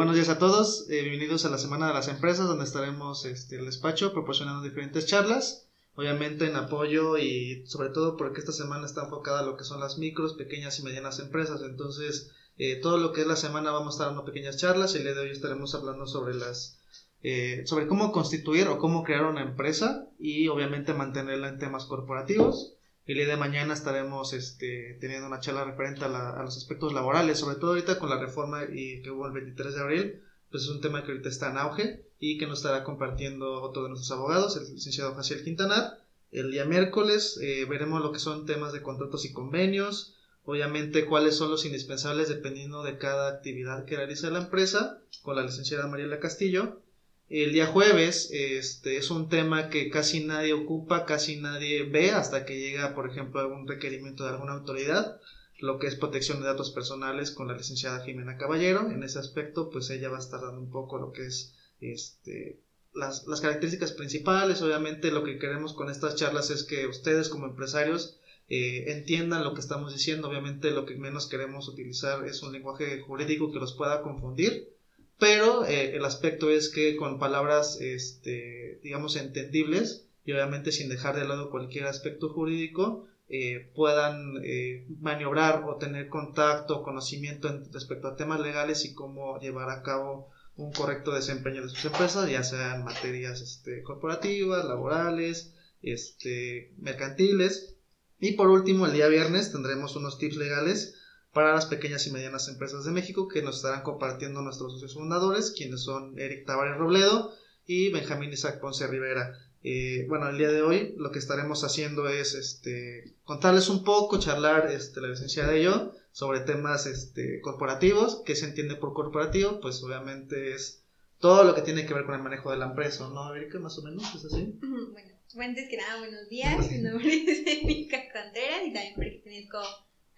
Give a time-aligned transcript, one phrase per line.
[0.00, 3.58] Buenos días a todos, eh, bienvenidos a la Semana de las Empresas, donde estaremos este,
[3.58, 9.04] el despacho proporcionando diferentes charlas, obviamente en apoyo y sobre todo porque esta semana está
[9.04, 13.12] enfocada a lo que son las micros, pequeñas y medianas empresas, entonces eh, todo lo
[13.12, 15.30] que es la semana vamos a estar dando pequeñas charlas y el día de hoy
[15.32, 16.78] estaremos hablando sobre las
[17.22, 22.72] eh, sobre cómo constituir o cómo crear una empresa y obviamente mantenerla en temas corporativos.
[23.06, 27.56] El día de mañana estaremos este, teniendo una charla referente a, los aspectos laborales, sobre
[27.56, 30.80] todo ahorita con la reforma y que hubo el 23 de abril, pues es un
[30.80, 34.56] tema que ahorita está en auge y que nos estará compartiendo otro de nuestros abogados,
[34.56, 35.98] el licenciado Jaciel Quintanar.
[36.30, 40.14] El día miércoles eh, veremos lo que son temas de contratos y convenios,
[40.44, 45.42] obviamente cuáles son los indispensables dependiendo de cada actividad que realiza la empresa, con la
[45.42, 46.80] licenciada Mariela Castillo.
[47.30, 52.44] El día jueves este, es un tema que casi nadie ocupa, casi nadie ve hasta
[52.44, 55.20] que llega, por ejemplo, algún requerimiento de alguna autoridad,
[55.60, 58.90] lo que es protección de datos personales con la licenciada Jimena Caballero.
[58.90, 62.58] En ese aspecto, pues ella va a estar dando un poco lo que es este,
[62.94, 64.60] las, características principales.
[64.60, 69.54] Obviamente lo que queremos con estas charlas es que ustedes como empresarios eh, entiendan lo
[69.54, 70.28] que estamos diciendo.
[70.28, 74.79] Obviamente lo que menos queremos utilizar es un lenguaje jurídico que los pueda confundir
[75.20, 81.14] pero eh, el aspecto es que con palabras, este, digamos, entendibles y obviamente sin dejar
[81.14, 88.16] de lado cualquier aspecto jurídico, eh, puedan eh, maniobrar o tener contacto, conocimiento respecto a
[88.16, 92.82] temas legales y cómo llevar a cabo un correcto desempeño de sus empresas, ya sean
[92.82, 97.76] materias este, corporativas, laborales, este, mercantiles.
[98.18, 100.99] Y por último, el día viernes tendremos unos tips legales
[101.32, 105.52] para las pequeñas y medianas empresas de México que nos estarán compartiendo nuestros socios fundadores,
[105.56, 107.32] quienes son Eric Tavares Robledo
[107.66, 109.32] y Benjamín Isaac Ponce Rivera.
[109.62, 114.18] Eh, bueno, el día de hoy lo que estaremos haciendo es este, contarles un poco,
[114.18, 119.60] charlar este, la licenciada y yo sobre temas este, corporativos, qué se entiende por corporativo,
[119.60, 120.82] pues obviamente es
[121.18, 123.60] todo lo que tiene que ver con el manejo de la empresa, ¿no, Erika?
[123.60, 124.58] Más o menos, ¿es así?
[124.92, 129.60] Bueno, antes que buenos días, mi nombre es Erika Contreras y también pertenezco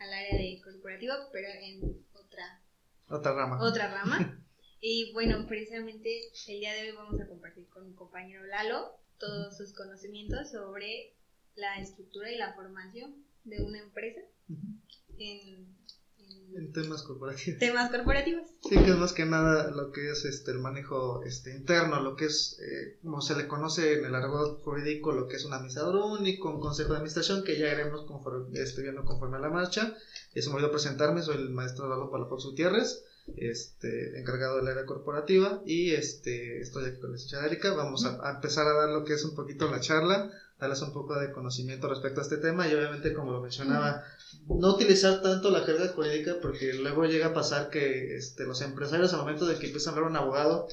[0.02, 2.62] al área de corporativo, pero en otra,
[3.08, 3.62] otra rama.
[3.62, 4.38] Otra rama.
[4.84, 9.56] Y bueno, precisamente el día de hoy vamos a compartir con mi compañero Lalo todos
[9.56, 11.14] sus conocimientos sobre
[11.54, 14.20] la estructura y la formación de una empresa
[15.18, 15.68] en
[16.54, 17.59] en temas corporativos.
[17.59, 18.43] Temas corporativos.
[18.62, 22.16] Sí, que es más que nada lo que es este el manejo este interno, lo
[22.16, 25.54] que es, eh, como se le conoce en el argot jurídico, lo que es un
[25.54, 29.50] administrador único, un consejo de administración, que ya iremos conforme, este, viendo conforme a la
[29.50, 29.97] marcha.
[30.34, 33.04] Es un a presentarme, soy el maestro Lalo Palafox Gutiérrez,
[33.37, 37.75] este, encargado del área corporativa, y este, estoy aquí con la señora Erika.
[37.75, 40.31] Vamos a, a empezar a dar lo que es un poquito la charla
[40.62, 44.05] darles un poco de conocimiento respecto a este tema y obviamente como lo mencionaba,
[44.47, 49.12] no utilizar tanto la jerga jurídica porque luego llega a pasar que este, los empresarios
[49.12, 50.69] al momento de que empiezan a hablar un abogado,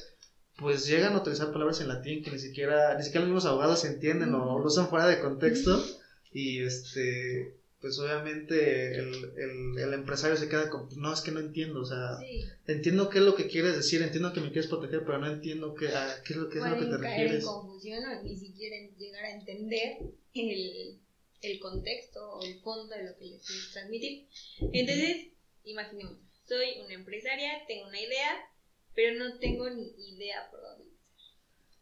[0.58, 3.84] pues llegan a utilizar palabras en latín que ni siquiera, ni siquiera los mismos abogados
[3.84, 5.84] entienden o lo usan fuera de contexto
[6.32, 11.80] y este pues obviamente el, el, empresario se queda con, no, es que no entiendo,
[11.80, 12.18] o sea,
[12.66, 15.74] entiendo qué es lo que quieres decir, entiendo que me quieres proteger, pero no entiendo
[15.74, 15.86] qué,
[16.26, 19.24] qué es lo, qué es lo que te caer en confusión o ni siquiera llegar
[19.24, 19.96] a entender
[20.34, 20.98] el,
[21.40, 24.28] el contexto o el fondo de lo que les quieres transmitir.
[24.72, 25.28] Entonces,
[25.64, 28.46] imaginemos, soy una empresaria, tengo una idea,
[28.94, 31.00] pero no tengo ni idea por dónde empezar.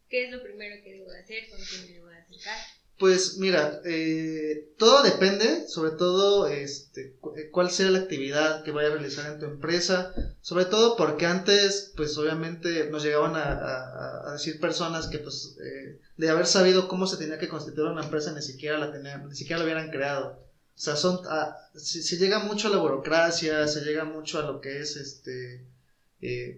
[0.07, 1.49] ¿Qué es lo primero que debo hacer?
[1.49, 2.78] ¿Con quién me debo acercar?
[2.99, 8.89] Pues mira, eh, todo depende, sobre todo este, eh, cuál sea la actividad que vaya
[8.89, 14.59] a realizar en tu empresa, sobre todo porque antes, pues obviamente nos llegaban a, decir
[14.59, 18.41] personas que pues eh, de haber sabido cómo se tenía que constituir una empresa ni
[18.41, 20.31] siquiera la tenían, ni siquiera la hubieran creado.
[20.75, 24.59] O sea, son, ah, se, llega mucho a la burocracia, se llega mucho a lo
[24.59, 25.65] que es este,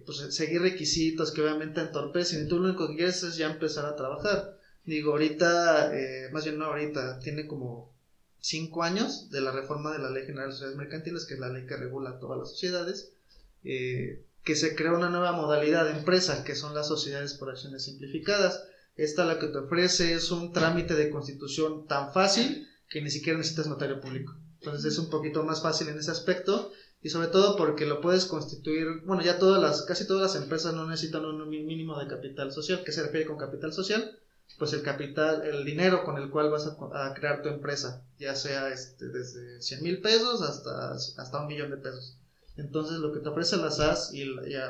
[0.04, 3.86] pues seguir requisitos que obviamente entorpecen y tú lo único que quieres es ya empezar
[3.86, 4.58] a trabajar.
[4.84, 7.92] Digo, ahorita, eh, más bien no ahorita, tiene como
[8.40, 11.48] cinco años de la reforma de la Ley General de Sociedades Mercantiles, que es la
[11.48, 13.12] ley que regula todas las sociedades,
[13.64, 17.84] eh, que se creó una nueva modalidad de empresa, que son las sociedades por acciones
[17.84, 18.64] simplificadas.
[18.96, 23.38] Esta la que te ofrece es un trámite de constitución tan fácil que ni siquiera
[23.38, 24.34] necesitas notario público.
[24.58, 28.26] Entonces es un poquito más fácil en ese aspecto y sobre todo porque lo puedes
[28.26, 32.52] constituir, bueno, ya todas las, casi todas las empresas no necesitan un mínimo de capital
[32.52, 32.82] social.
[32.84, 34.18] ¿Qué se refiere con capital social?
[34.58, 38.68] Pues el capital, el dinero con el cual vas a, crear tu empresa, ya sea
[38.68, 42.16] este, desde 100 mil pesos hasta, hasta un millón de pesos.
[42.56, 44.24] Entonces lo que te ofrece la SAS y,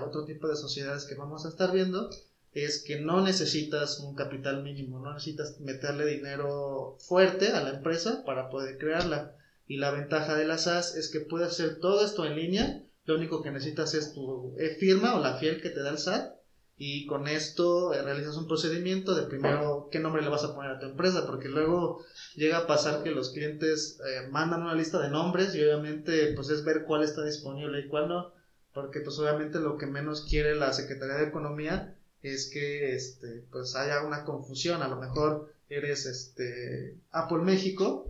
[0.04, 2.10] otro tipo de sociedades que vamos a estar viendo
[2.52, 8.22] es que no necesitas un capital mínimo, no necesitas meterle dinero fuerte a la empresa
[8.24, 9.36] para poder crearla.
[9.66, 13.16] Y la ventaja de la SAS es que puedes hacer todo esto en línea lo
[13.16, 16.36] único que necesitas es tu eh, firma o la fiel que te da el SAT
[16.76, 20.72] y con esto eh, realizas un procedimiento de primero qué nombre le vas a poner
[20.72, 22.04] a tu empresa, porque luego
[22.34, 26.48] llega a pasar que los clientes eh, mandan una lista de nombres y obviamente pues
[26.50, 28.32] es ver cuál está disponible y cuál no,
[28.72, 33.76] porque pues obviamente lo que menos quiere la Secretaría de Economía es que este pues
[33.76, 38.08] haya una confusión, a lo mejor eres este Apple México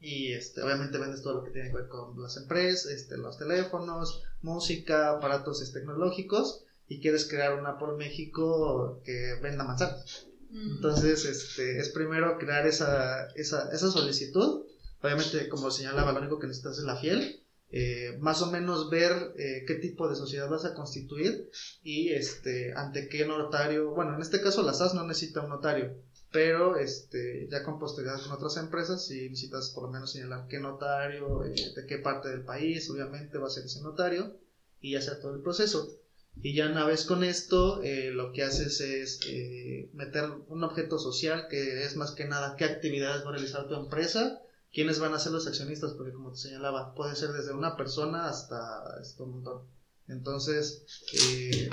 [0.00, 3.38] y este obviamente vendes todo lo que tiene que ver con las empresas, este los
[3.38, 10.26] teléfonos, música, aparatos este, tecnológicos y quieres crear una por México que venda manzanas.
[10.52, 14.66] Entonces, este, es primero crear esa, esa, esa solicitud.
[15.00, 17.44] Obviamente, como señalaba, lo único que necesitas es la fiel.
[17.70, 21.48] Eh, más o menos ver eh, qué tipo de sociedad vas a constituir
[21.84, 23.94] y este, ante qué notario.
[23.94, 25.94] Bueno, en este caso la SAS no necesita un notario,
[26.32, 30.58] pero este, ya con posterioridad con otras empresas, si necesitas por lo menos señalar qué
[30.58, 34.36] notario, eh, de qué parte del país, obviamente va a ser ese notario
[34.80, 36.00] y hacer todo el proceso.
[36.42, 40.98] Y ya una vez con esto, eh, lo que haces es eh, meter un objeto
[40.98, 44.40] social que es más que nada qué actividades va a realizar tu empresa,
[44.72, 48.28] quiénes van a ser los accionistas, porque como te señalaba, puede ser desde una persona
[48.28, 49.62] hasta, esto un montón.
[50.08, 51.68] Entonces, eh,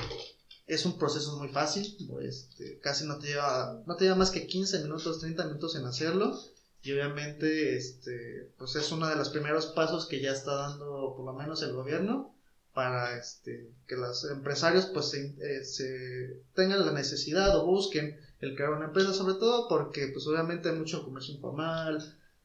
[0.68, 4.48] es un proceso muy fácil, este, casi no te, lleva, no te lleva más que
[4.48, 6.38] 15 minutos, 30 minutos en hacerlo.
[6.84, 11.26] Y obviamente, este, pues es uno de los primeros pasos que ya está dando por
[11.26, 12.37] lo menos el gobierno
[12.78, 18.74] para este, que los empresarios pues eh, se, tengan la necesidad o busquen el crear
[18.74, 21.98] una empresa, sobre todo porque pues obviamente hay mucho comercio informal,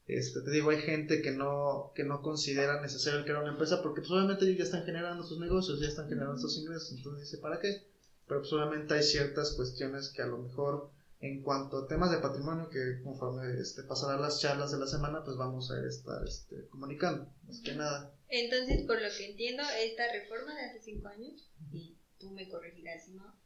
[0.07, 3.83] este, te digo, hay gente que no, que no considera necesario el crear una empresa
[3.83, 7.29] porque pues obviamente ellos ya están generando sus negocios, ya están generando sus ingresos, entonces
[7.29, 7.83] dice, ¿para qué?
[8.27, 10.89] Pero pues obviamente hay ciertas cuestiones que a lo mejor
[11.19, 15.23] en cuanto a temas de patrimonio que conforme este, pasarán las charlas de la semana
[15.23, 18.11] pues vamos a estar este, comunicando, más que nada.
[18.35, 23.05] Entonces, por lo que entiendo, esta reforma de hace cinco años, y tú me corregirás
[23.05, 23.39] si no,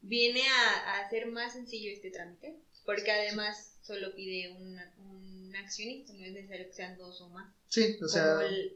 [0.00, 6.32] viene a, hacer más sencillo este trámite, porque además solo pide un accionista, no es
[6.32, 7.52] necesario que sean dos o más.
[7.68, 8.36] Sí, o sea.
[8.36, 8.70] Como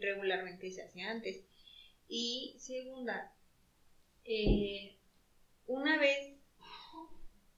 [0.00, 1.42] regularmente se hacía antes.
[2.08, 3.34] Y segunda,
[4.24, 4.96] eh,
[5.66, 6.36] una vez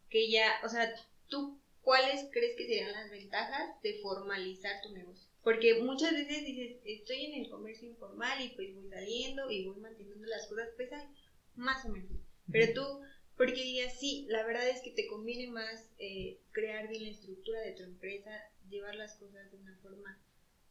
[0.08, 0.94] que ya, o sea,
[1.29, 5.23] tú, ¿cuáles crees que serían las ventajas de formalizar tu negocio?
[5.44, 9.79] Porque muchas veces dices, estoy en el comercio informal y pues voy saliendo y voy
[9.79, 10.88] manteniendo las cosas, pues
[11.55, 12.19] más o menos.
[12.50, 13.00] Pero tú,
[13.37, 17.61] porque dirías, sí, la verdad es que te conviene más eh, crear bien la estructura
[17.61, 18.31] de tu empresa,
[18.70, 20.19] llevar las cosas de una forma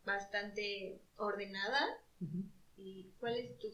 [0.05, 1.85] bastante ordenada.
[2.77, 3.67] ¿Y cuáles tú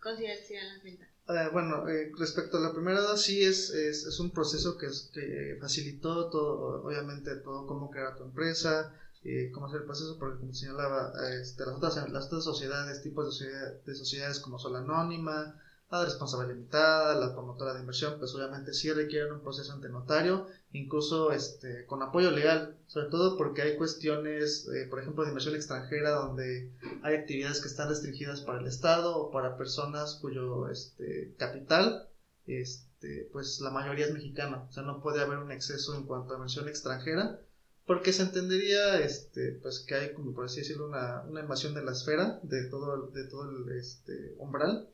[0.00, 1.14] consideras que serían las ventajas?
[1.28, 4.86] Eh, bueno, eh, respecto a la primera edad, sí es, es, es un proceso que,
[5.12, 8.94] que, facilitó todo, obviamente, todo cómo crear tu empresa,
[9.26, 13.38] eh, cómo hacer el proceso, porque como señalaba, este, las, otras, las otras sociedades, tipos
[13.38, 13.48] de,
[13.84, 18.92] de sociedades como Sol Anónima, la responsabilidad limitada, la promotora de inversión, pues obviamente sí
[18.92, 24.68] requieren un proceso ante notario, incluso este, con apoyo legal, sobre todo porque hay cuestiones,
[24.68, 29.16] eh, por ejemplo, de inversión extranjera, donde hay actividades que están restringidas para el Estado
[29.16, 32.08] o para personas cuyo este, capital,
[32.46, 36.32] este, pues la mayoría es mexicana, o sea, no puede haber un exceso en cuanto
[36.32, 37.40] a inversión extranjera,
[37.86, 41.84] porque se entendería este pues que hay como por así decirlo una, una invasión de
[41.84, 44.88] la esfera de todo de todo el este, umbral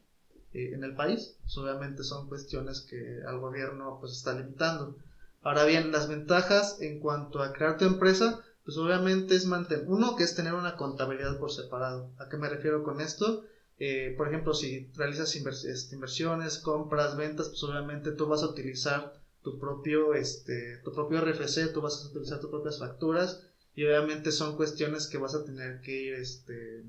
[0.53, 1.37] eh, en el país.
[1.43, 4.99] Pues, obviamente son cuestiones que al gobierno pues está limitando.
[5.41, 10.15] Ahora bien las ventajas en cuanto a crear tu empresa pues obviamente es mantener uno
[10.15, 12.11] que es tener una contabilidad por separado.
[12.19, 13.44] A qué me refiero con esto
[13.79, 19.21] eh, por ejemplo si realizas este, inversiones compras ventas pues obviamente tú vas a utilizar
[19.43, 23.43] tu propio, este, tu propio RFC, tú vas a utilizar tus propias facturas
[23.75, 26.84] y obviamente son cuestiones que vas a tener que ir, este,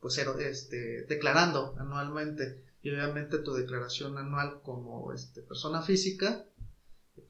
[0.00, 2.64] pues, este, declarando anualmente.
[2.82, 6.46] Y obviamente tu declaración anual como este, persona física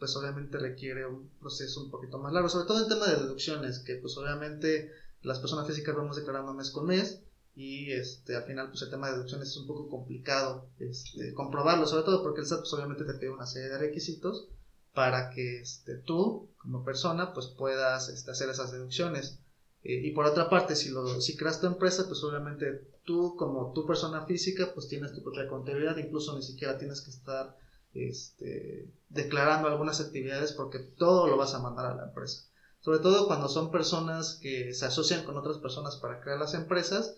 [0.03, 3.79] pues obviamente requiere un proceso un poquito más largo, sobre todo en tema de deducciones,
[3.79, 4.91] que pues obviamente
[5.23, 7.23] las personas físicas vamos declarando mes con mes
[7.55, 11.87] y este al final pues el tema de deducciones es un poco complicado este, comprobarlo
[11.87, 14.49] sobre todo porque el SAT pues, obviamente te pide una serie de requisitos
[14.95, 19.39] para que este, tú como persona pues puedas este, hacer esas deducciones.
[19.85, 23.73] Eh, y por otra parte si lo si creas tu empresa pues obviamente tú como
[23.73, 27.57] tu persona física pues tienes tu propia contabilidad incluso ni siquiera tienes que estar
[27.93, 32.45] este, declarando algunas actividades porque todo lo vas a mandar a la empresa.
[32.81, 37.17] Sobre todo cuando son personas que se asocian con otras personas para crear las empresas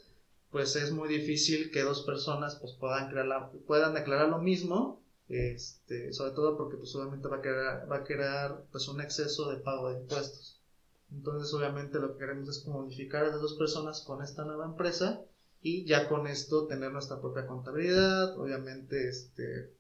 [0.55, 6.13] pues es muy difícil que dos personas pues puedan crear puedan declarar lo mismo este,
[6.13, 9.57] sobre todo porque pues obviamente va a crear, va a crear pues un exceso de
[9.57, 10.61] pago de impuestos.
[11.11, 15.23] Entonces obviamente lo que queremos es comunicar a las dos personas con esta nueva empresa
[15.61, 19.75] y ya con esto tener nuestra propia contabilidad, obviamente este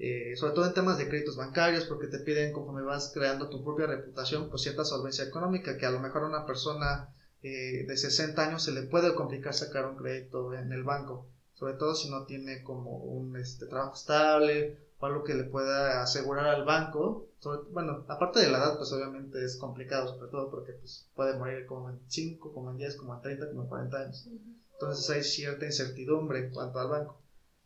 [0.00, 3.62] eh, sobre todo en temas de créditos bancarios, porque te piden conforme vas creando tu
[3.62, 8.40] propia reputación, pues cierta solvencia económica, que a lo mejor una persona eh, de 60
[8.40, 12.24] años se le puede complicar sacar un crédito en el banco, sobre todo si no
[12.24, 17.26] tiene como un este, trabajo estable o algo que le pueda asegurar al banco.
[17.72, 21.66] bueno, aparte de la edad, pues obviamente es complicado, sobre todo porque pues, puede morir
[21.66, 24.28] como en 5, como en 10, como en 30, como en 40 años.
[24.74, 27.21] Entonces hay cierta incertidumbre en cuanto al banco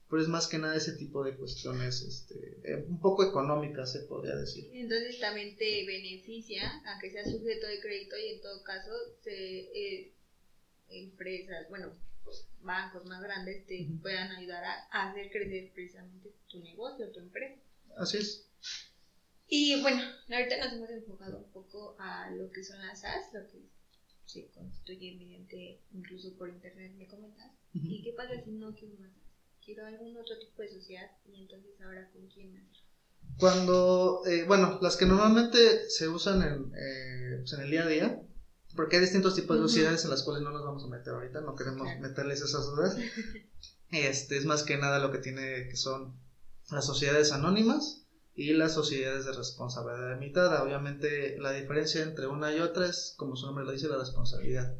[0.08, 4.00] pero es más que nada ese tipo de cuestiones este, eh, un poco económicas, se
[4.00, 4.70] podría decir.
[4.72, 10.12] Entonces también te beneficia, aunque sea sujeto de crédito y en todo caso, se, eh,
[10.88, 11.92] empresas, bueno,
[12.60, 17.60] bancos más grandes te puedan ayudar a, hacer crecer precisamente tu negocio, tu empresa.
[17.96, 18.46] Así es.
[19.48, 23.46] Y bueno, ahorita nos hemos enfocado un poco a lo que son las SaaS, lo
[23.48, 23.62] que
[24.24, 27.52] se constituye mediante, incluso por internet, me comentas.
[27.72, 29.12] ¿Y qué pasa si no quiero más
[29.66, 32.54] quiero algún otro tipo de sociedad y entonces ahora con quién
[33.36, 37.88] Cuando, eh, bueno, las que normalmente se usan en, eh, pues en el día a
[37.88, 38.22] día,
[38.76, 41.40] porque hay distintos tipos de sociedades en las cuales no nos vamos a meter ahorita,
[41.40, 42.96] no queremos meterles esas dudas.
[43.90, 46.18] Este es más que nada lo que tiene que son
[46.72, 48.04] las sociedades anónimas
[48.34, 50.64] y las sociedades de responsabilidad limitada.
[50.64, 54.76] Obviamente la diferencia entre una y otra es, como su nombre lo dice, la responsabilidad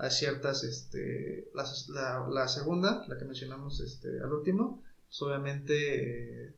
[0.00, 6.54] a ciertas, este, la, la, segunda, la que mencionamos este, al último, pues obviamente eh,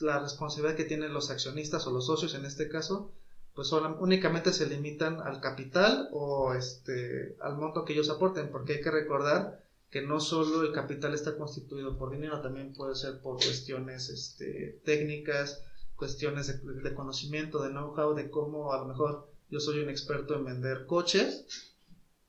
[0.00, 3.12] la responsabilidad que tienen los accionistas o los socios en este caso,
[3.54, 8.80] pues únicamente se limitan al capital o este, al monto que ellos aporten, porque hay
[8.80, 13.36] que recordar que no solo el capital está constituido por dinero, también puede ser por
[13.36, 15.62] cuestiones este, técnicas,
[15.96, 20.34] cuestiones de, de conocimiento, de know-how, de cómo a lo mejor yo soy un experto
[20.34, 21.71] en vender coches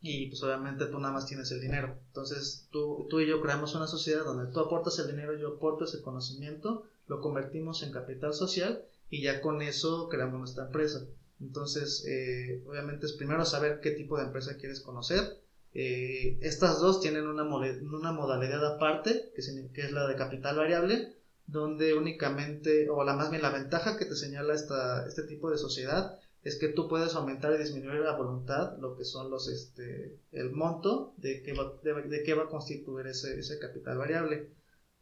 [0.06, 1.98] y pues obviamente tú nada más tienes el dinero.
[2.08, 5.86] Entonces tú, tú y yo creamos una sociedad donde tú aportas el dinero, yo aporto
[5.86, 11.06] ese conocimiento, lo convertimos en capital social y ya con eso creamos nuestra empresa.
[11.40, 15.40] Entonces, eh, obviamente es primero saber qué tipo de empresa quieres conocer.
[15.74, 19.42] Eh, estas dos tienen una, una modalidad aparte, que,
[19.74, 21.16] que, es la de capital variable,
[21.48, 25.58] donde únicamente, o la más bien la ventaja que te señala esta, este tipo de
[25.58, 30.20] sociedad, es que tú puedes aumentar y disminuir a voluntad lo que son los este
[30.32, 34.50] el monto de qué va, de, qué va a constituir ese, ese capital variable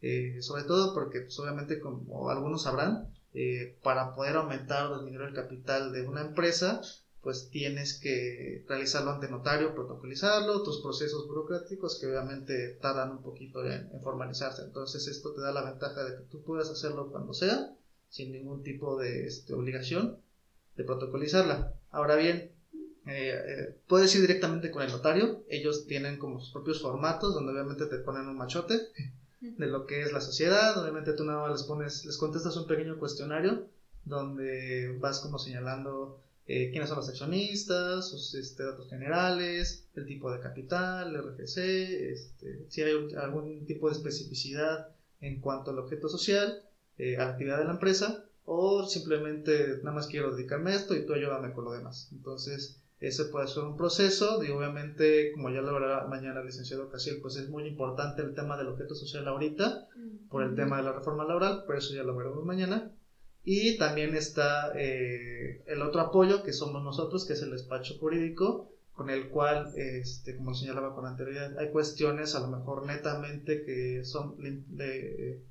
[0.01, 5.29] eh, sobre todo porque pues, obviamente como algunos sabrán eh, para poder aumentar o disminuir
[5.29, 6.81] el capital de una empresa
[7.21, 13.63] pues tienes que realizarlo ante notario, protocolizarlo, tus procesos burocráticos que obviamente tardan un poquito
[13.63, 14.63] en, en, formalizarse.
[14.63, 17.75] Entonces esto te da la ventaja de que tú puedas hacerlo cuando sea,
[18.09, 20.17] sin ningún tipo de este, obligación
[20.75, 21.73] de protocolizarla.
[21.91, 22.51] Ahora bien,
[23.05, 27.51] eh, eh, puedes ir directamente con el notario, ellos tienen como sus propios formatos donde
[27.51, 28.79] obviamente te ponen un machote
[29.39, 32.67] de lo que es la sociedad, obviamente tú nada más les pones, les contestas un
[32.67, 33.67] pequeño cuestionario
[34.05, 40.31] donde vas como señalando eh, quiénes son los accionistas, sus este, datos generales, el tipo
[40.31, 44.89] de capital, el RFC, este, si hay algún tipo de especificidad
[45.21, 46.63] en cuanto al objeto social,
[46.99, 51.05] a la actividad de la empresa, o simplemente nada más quiero dedicarme a esto y
[51.05, 52.09] tú ayúdame con lo demás.
[52.11, 56.89] Entonces, ese puede ser un proceso y obviamente, como ya lo verá mañana el licenciado
[56.89, 59.87] Casiel, pues es muy importante el tema del objeto social ahorita,
[60.29, 62.91] por el tema de la reforma laboral, por eso ya lo veremos mañana.
[63.45, 68.69] Y también está eh, el otro apoyo que somos nosotros, que es el despacho jurídico,
[68.91, 74.03] con el cual, este, como señalaba con anterioridad, hay cuestiones a lo mejor netamente que
[74.03, 75.41] son de,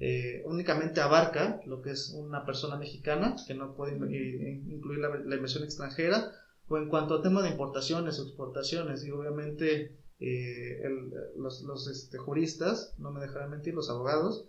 [0.00, 5.62] eh, únicamente abarca lo que es una persona mexicana, que no puede incluir la, inversión
[5.62, 6.32] extranjera,
[6.68, 10.82] o en cuanto a tema de importaciones o exportaciones, y obviamente eh,
[11.36, 14.46] los, este, juristas, no me dejarán mentir, los abogados,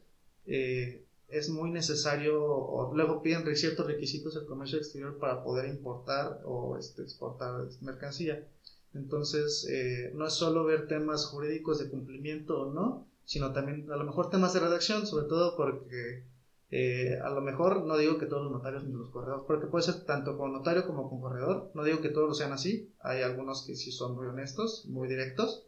[0.48, 6.42] eh, es muy necesario, o luego piden ciertos requisitos el comercio exterior para poder importar
[6.46, 8.48] o este, exportar mercancía.
[8.94, 9.68] Entonces,
[10.14, 14.30] no es solo ver temas jurídicos de cumplimiento o no, sino también a lo mejor
[14.30, 16.26] temas de redacción, sobre todo porque
[16.72, 19.84] eh, a lo mejor no digo que todos los notarios ni los corredores, porque puede
[19.84, 23.66] ser tanto con notario como con corredor, no digo que todos sean así, hay algunos
[23.66, 25.68] que sí son muy honestos, muy directos,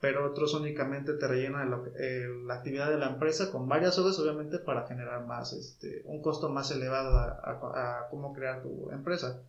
[0.00, 4.86] pero otros únicamente te rellenan la actividad de la empresa con varias horas, obviamente, para
[4.86, 9.42] generar más, este, un costo más elevado a cómo crear tu empresa.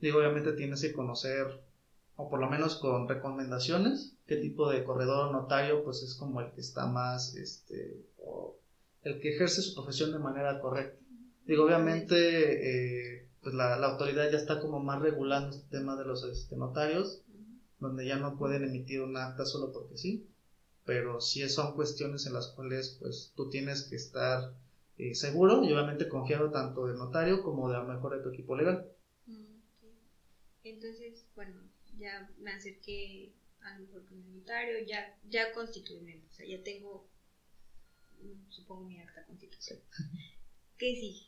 [0.00, 1.46] Digo, obviamente tienes que conocer
[2.16, 6.52] o por lo menos con recomendaciones, qué tipo de corredor notario pues es como el
[6.52, 8.56] que está más, este, o
[9.02, 10.98] el que ejerce su profesión de manera correcta.
[11.46, 12.14] Digo, obviamente,
[13.18, 16.56] eh, pues la, la, autoridad ya está como más regulando este tema de los este,
[16.56, 17.20] notarios.
[17.80, 20.26] donde ya no pueden emitir un acta solo porque sí,
[20.86, 24.54] pero sí son cuestiones en las cuales pues tú tienes que estar
[24.96, 28.30] eh, seguro y obviamente confiado tanto del notario como de a lo mejor de tu
[28.30, 28.88] equipo legal.
[29.26, 29.58] Mm,
[30.62, 31.60] Entonces, bueno,
[31.98, 37.06] ya me acerqué a lo mejor notario, ya, ya constituí o sea, ya tengo,
[38.50, 39.78] supongo, mi acta constitución.
[40.76, 41.26] ¿Qué sí?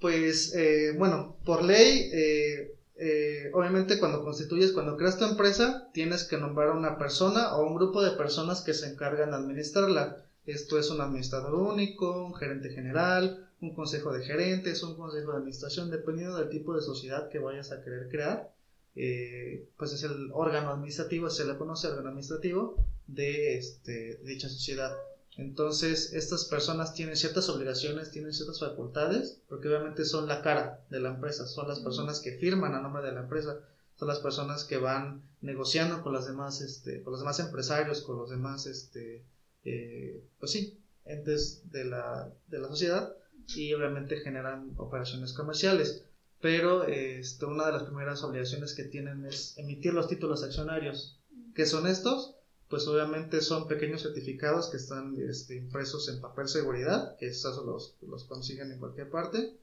[0.00, 6.24] Pues, eh, bueno, por ley, eh, eh, obviamente cuando constituyes, cuando creas tu empresa, tienes
[6.24, 10.24] que nombrar a una persona o un grupo de personas que se encargan de administrarla.
[10.46, 15.38] Esto es un administrador único, un gerente general, un consejo de gerentes, un consejo de
[15.38, 18.53] administración, dependiendo del tipo de sociedad que vayas a querer crear.
[18.96, 24.96] Eh, pues es el órgano administrativo, se le conoce órgano administrativo de, este, dicha sociedad.
[25.36, 31.00] Entonces, estas personas tienen ciertas obligaciones, tienen ciertas facultades, porque obviamente son la cara de
[31.00, 33.58] la empresa, son las personas que firman a nombre de la empresa,
[33.96, 38.16] son las personas que van negociando con las demás, este, con los demás empresarios, con
[38.16, 39.24] los demás, este,
[39.64, 43.14] eh, pues sí, entes de la, de la sociedad
[43.48, 46.04] y obviamente generan operaciones comerciales.
[46.44, 51.18] Pero este, una de las primeras obligaciones que tienen es emitir los títulos accionarios.
[51.54, 52.34] ¿Qué son estos?
[52.68, 57.96] pues obviamente son pequeños certificados que están este, impresos en papel seguridad, que esos los,
[58.02, 59.56] los consiguen en cualquier parte,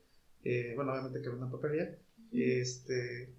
[0.46, 1.98] eh, bueno, obviamente que una papelería,
[2.32, 3.34] este,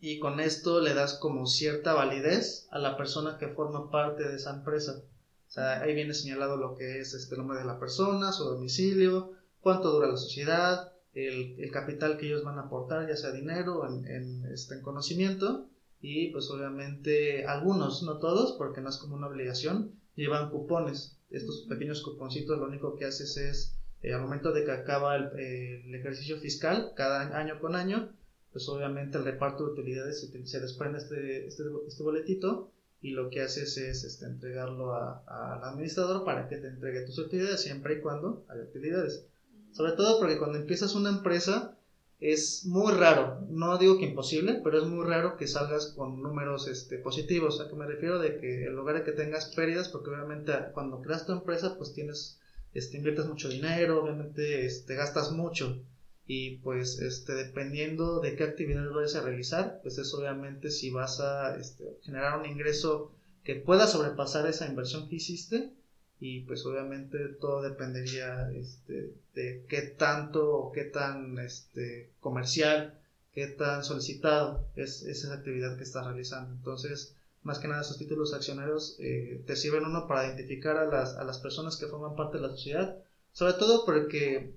[0.00, 4.36] y con esto le das como cierta validez a la persona que forma parte de
[4.36, 5.02] esa empresa.
[5.48, 8.44] O sea, ahí viene señalado lo que es este, el nombre de la persona, su
[8.44, 13.32] domicilio, cuánto dura la sociedad, el, el capital que ellos van a aportar, ya sea
[13.32, 15.68] dinero en, en, este, en conocimiento,
[16.00, 21.16] y pues obviamente algunos, no todos, porque no es como una obligación, llevan cupones.
[21.30, 25.94] Estos pequeños cuponcitos lo único que haces es, eh, al momento de que acaba el,
[25.94, 28.12] ejercicio fiscal, cada año con año,
[28.52, 33.42] pues obviamente el reparto de utilidades se, desprende este, este, este, boletito y lo que
[33.42, 38.44] haces es este, entregarlo al administrador para que te entregue tus utilidades siempre y cuando
[38.48, 39.26] haya utilidades.
[39.72, 41.76] Sobre todo porque cuando empiezas una empresa,
[42.20, 46.68] es muy raro, no digo que imposible, pero es muy raro que salgas con números
[46.68, 47.60] este, positivos.
[47.60, 48.18] ¿A qué me refiero?
[48.18, 51.94] De que en lugar de que tengas pérdidas, porque obviamente cuando creas tu empresa, pues
[51.94, 52.38] tienes,
[52.74, 55.82] este, inviertes mucho dinero, obviamente este, gastas mucho.
[56.26, 61.20] Y pues este, dependiendo de qué actividades vayas a realizar, pues es obviamente si vas
[61.20, 63.12] a este, generar un ingreso
[63.44, 65.72] que pueda sobrepasar esa inversión que hiciste,
[66.20, 73.00] y pues obviamente todo dependería este, de qué tanto o qué tan este, comercial,
[73.32, 76.52] qué tan solicitado es, esa actividad que estás realizando.
[76.52, 81.16] Entonces, más que nada, esos títulos accionarios eh, te sirven uno para identificar a las,
[81.16, 82.98] a las personas que forman parte de la sociedad,
[83.32, 84.54] sobre todo porque,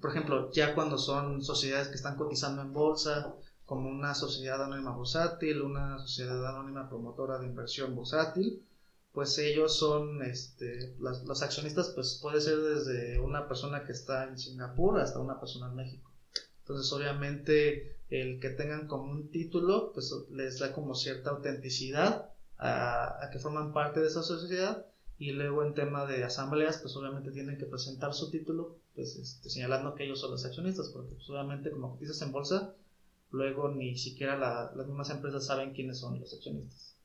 [0.00, 4.94] por ejemplo, ya cuando son sociedades que están cotizando en bolsa, como una sociedad anónima
[4.94, 8.62] bursátil, una sociedad anónima promotora de inversión bursátil,
[9.16, 14.38] pues ellos son, este, los accionistas, pues puede ser desde una persona que está en
[14.38, 16.12] Singapur hasta una persona en México.
[16.60, 23.30] Entonces, obviamente, el que tengan como un título, pues les da como cierta autenticidad a,
[23.32, 24.84] que forman parte de esa sociedad.
[25.16, 29.48] Y luego en tema de asambleas, pues obviamente tienen que presentar su título, pues este,
[29.48, 32.74] señalando que ellos son los accionistas, porque pues, obviamente como cotizas en bolsa,
[33.30, 36.95] luego ni siquiera las mismas empresas saben quiénes son los accionistas.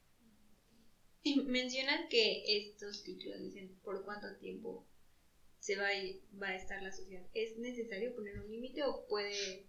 [1.45, 4.85] Mencionan que estos títulos dicen por cuánto tiempo
[5.59, 7.25] se va a, va a estar la sociedad.
[7.33, 9.67] ¿Es necesario poner un límite o puede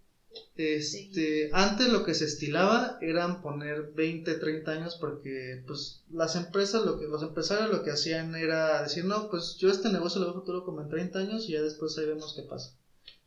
[0.56, 6.84] este, antes lo que se estilaba eran poner 20, 30 años porque pues las empresas,
[6.84, 10.28] lo que, los empresarios lo que hacían era decir, no, pues yo este negocio lo
[10.28, 12.74] veo futuro como en 30 años y ya después ahí vemos qué pasa.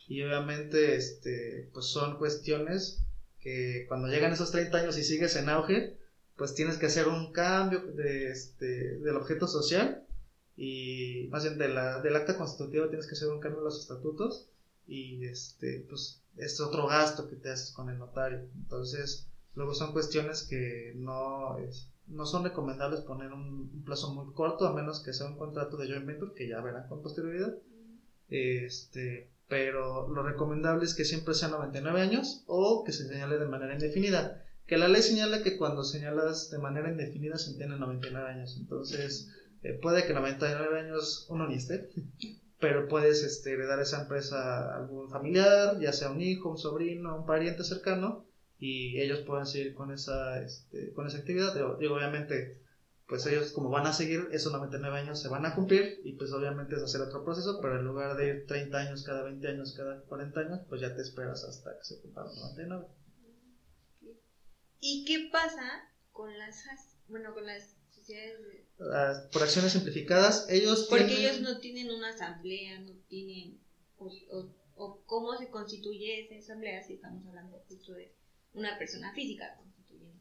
[0.07, 2.99] Y obviamente, este, pues son cuestiones
[3.39, 5.97] que cuando llegan esos 30 años y sigues en auge,
[6.37, 10.03] pues tienes que hacer un cambio de, este, del objeto social
[10.57, 13.79] y más bien de la, del acta constitutiva tienes que hacer un cambio en los
[13.79, 14.49] estatutos
[14.87, 18.39] y este pues es otro gasto que te haces con el notario.
[18.55, 21.57] Entonces luego son cuestiones que no
[22.07, 25.87] no son recomendables poner un, plazo muy corto a menos que sea un contrato de
[25.87, 27.55] joint venture que ya verán con posterioridad.
[28.29, 33.45] Este pero lo recomendable es que siempre sea 99 años o que se señale de
[33.45, 38.29] manera indefinida que la ley señala que cuando señalas de manera indefinida se entiende 99
[38.29, 38.57] años.
[38.59, 39.29] Entonces,
[39.61, 41.89] eh, puede que 99 años uno ni esté,
[42.59, 47.17] pero puedes este, heredar esa empresa a algún familiar, ya sea un hijo, un sobrino,
[47.17, 48.25] un pariente cercano,
[48.57, 51.53] y ellos pueden seguir con esa, este, con esa actividad.
[51.79, 52.61] Digo, obviamente,
[53.07, 56.31] pues ellos como van a seguir esos 99 años se van a cumplir y pues
[56.31, 59.75] obviamente es hacer otro proceso, pero en lugar de ir 30 años cada 20 años,
[59.77, 62.85] cada 40 años, pues ya te esperas hasta que se cumplan los 99.
[64.87, 66.63] ¿Y qué pasa con las
[67.07, 68.37] bueno, con las sociedades
[69.31, 73.57] por acciones simplificadas, ellos Porque ellos no tienen una asamblea, no tienen
[73.97, 74.11] o,
[74.75, 78.11] o, cómo se constituye esa asamblea si estamos hablando justo de
[78.53, 80.19] una persona física constituyendo.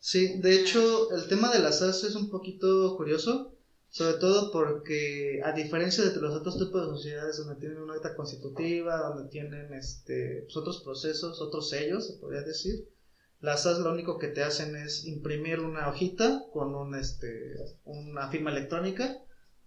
[0.00, 3.54] Sí, de hecho, el tema de las SAS es un poquito curioso,
[3.90, 8.16] sobre todo porque a diferencia de los otros tipos de sociedades donde tienen una acta
[8.16, 12.88] constitutiva, donde tienen este, pues, otros procesos, otros sellos, se podría decir,
[13.40, 18.28] las SAS lo único que te hacen es imprimir una hojita con un, este, una
[18.30, 19.16] firma electrónica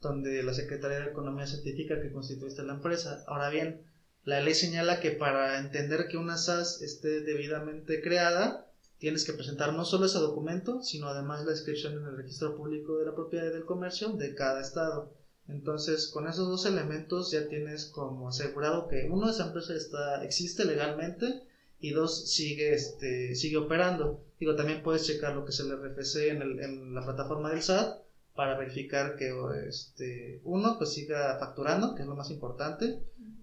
[0.01, 3.23] donde la Secretaría de Economía certifica que constituiste la empresa.
[3.27, 3.85] Ahora bien,
[4.23, 9.73] la ley señala que para entender que una SAS esté debidamente creada, tienes que presentar
[9.73, 13.47] no solo ese documento, sino además la inscripción en el registro público de la propiedad
[13.47, 15.13] y del comercio de cada estado.
[15.47, 20.65] Entonces, con esos dos elementos ya tienes como asegurado que uno, esa empresa está, existe
[20.65, 21.43] legalmente
[21.81, 24.23] y dos, sigue, este, sigue operando.
[24.39, 27.63] Digo, también puedes checar lo que es el RFC en, el, en la plataforma del
[27.63, 28.01] SAT
[28.35, 29.33] para verificar que
[29.67, 32.99] este, uno, pues siga facturando, que es lo más importante,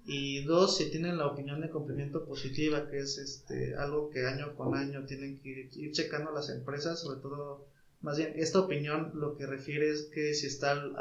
[0.07, 4.55] y dos, si tienen la opinión de cumplimiento positiva, que es este, algo que año
[4.55, 7.67] con año tienen que ir, checando las empresas, sobre todo,
[8.01, 10.97] más bien, esta opinión lo que refiere es que si está al,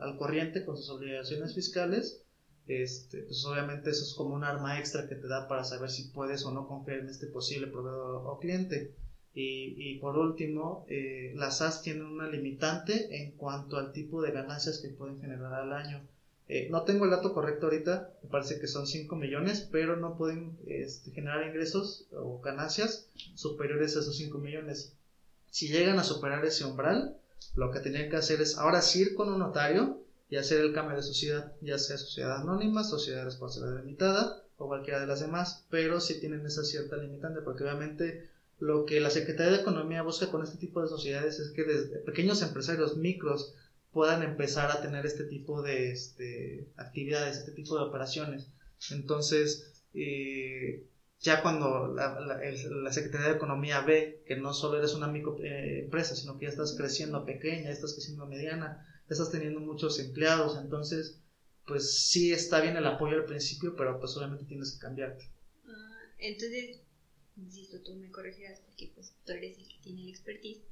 [0.00, 2.22] al corriente con sus obligaciones fiscales,
[2.66, 6.08] este, pues obviamente eso es como un arma extra que te da para saber si
[6.08, 8.94] puedes o no confiar en este posible proveedor o cliente.
[9.34, 14.32] Y, y por último, eh, las SAS tienen una limitante en cuanto al tipo de
[14.32, 16.02] ganancias que pueden generar al año.
[16.48, 20.16] Eh, no tengo el dato correcto ahorita, me parece que son 5 millones, pero no
[20.16, 24.94] pueden este, generar ingresos o ganancias superiores a esos 5 millones.
[25.50, 27.16] Si llegan a superar ese umbral,
[27.56, 30.72] lo que tenían que hacer es ahora sí ir con un notario y hacer el
[30.72, 35.20] cambio de sociedad, ya sea sociedad anónima, sociedad de responsabilidad limitada o cualquiera de las
[35.20, 40.02] demás, pero sí tienen esa cierta limitante, porque obviamente lo que la Secretaría de Economía
[40.02, 43.54] busca con este tipo de sociedades es que desde pequeños empresarios micros
[43.92, 48.48] puedan empezar a tener este tipo de este, actividades, este tipo de operaciones.
[48.90, 50.86] Entonces, eh,
[51.20, 56.38] ya cuando la, Secretaría de Economía ve que no solo eres una micro eh, sino
[56.38, 61.20] que ya estás creciendo pequeña, estás creciendo mediana, estás teniendo muchos empleados, entonces
[61.66, 65.24] pues sí está bien el apoyo al principio, pero pues obviamente tienes que cambiarte.
[65.66, 66.80] Ah, entonces,
[67.36, 70.62] insisto, tú me corregirás porque pues tú eres el que tiene el expertise.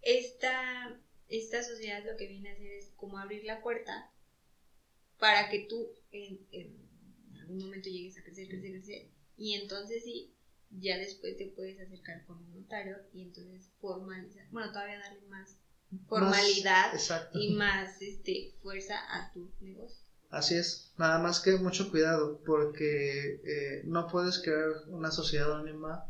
[0.00, 4.10] Esta, esta sociedad lo que viene a hacer es como abrir la puerta
[5.18, 6.38] para que tú en,
[7.40, 9.08] algún momento llegues a crecer, crecer, crecer.
[9.36, 10.32] Y entonces sí,
[10.70, 15.56] ya después te puedes acercar con un notario y entonces formalizar, bueno, todavía darle más
[16.08, 16.92] formalidad
[17.34, 19.98] y más este, fuerza a tu negocio.
[20.30, 26.04] Así es, nada más que mucho cuidado porque eh, no puedes crear una sociedad anónima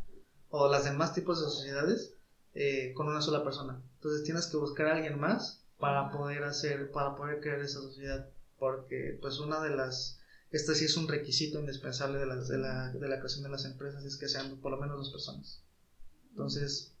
[0.49, 2.13] o las demás tipos de sociedades
[2.53, 3.81] eh, con una sola persona.
[3.95, 8.29] Entonces tienes que buscar a alguien más para poder hacer, para poder crear esa sociedad.
[8.57, 10.19] Porque pues una de las,
[10.51, 13.63] este sí es un requisito indispensable de la, de la, de la creación de las
[13.63, 15.61] empresas, es que sean por lo menos dos personas.
[16.31, 16.91] Entonces,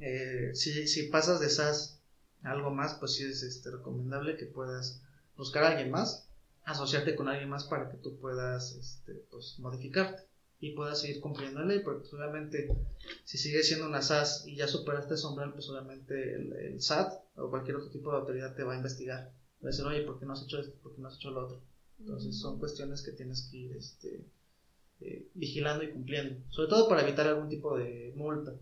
[0.00, 2.00] eh, si, si pasas de esas
[2.44, 5.00] algo más, pues sí es este, recomendable que puedas
[5.36, 6.26] buscar a alguien más,
[6.64, 10.22] asociarte con alguien más para que tú puedas este, pues, modificarte
[10.60, 12.68] y puedas seguir cumpliendo la ley, porque obviamente
[13.24, 17.50] si sigues siendo una SAS y ya superaste ese umbral, pues obviamente el, SAT o
[17.50, 19.32] cualquier otro tipo de autoridad te va a investigar.
[19.62, 20.74] Va a decir, oye, ¿por qué no has hecho esto?
[20.82, 21.60] ¿Por qué no has hecho lo otro?
[21.98, 24.24] Entonces son cuestiones que tienes que ir este,
[25.00, 28.54] eh, vigilando y cumpliendo, sobre todo para evitar algún tipo de multa.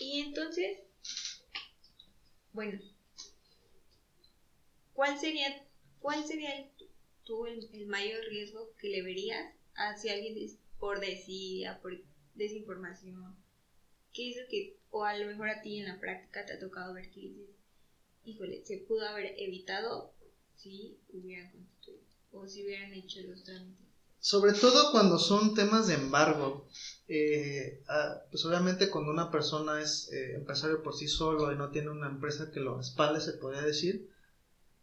[0.00, 0.78] Y entonces,
[2.54, 2.80] bueno,
[4.94, 5.62] ¿cuál sería,
[6.00, 6.70] cuál sería el,
[7.24, 12.00] tú el, mayor riesgo que le verías a si alguien por desidia, por
[12.34, 13.36] desinformación?
[14.14, 16.58] ¿Qué es lo que, o a lo mejor a ti en la práctica te ha
[16.58, 17.50] tocado ver que dices,
[18.24, 20.14] híjole, se pudo haber evitado
[20.56, 22.00] si hubieran constituido
[22.32, 23.89] o si hubieran hecho los trámites?
[24.20, 26.66] Sobre todo cuando son temas de embargo.
[27.08, 31.70] Eh, ah, pues obviamente cuando una persona es eh, empresario por sí solo y no
[31.70, 34.08] tiene una empresa que lo respalde, se podría decir,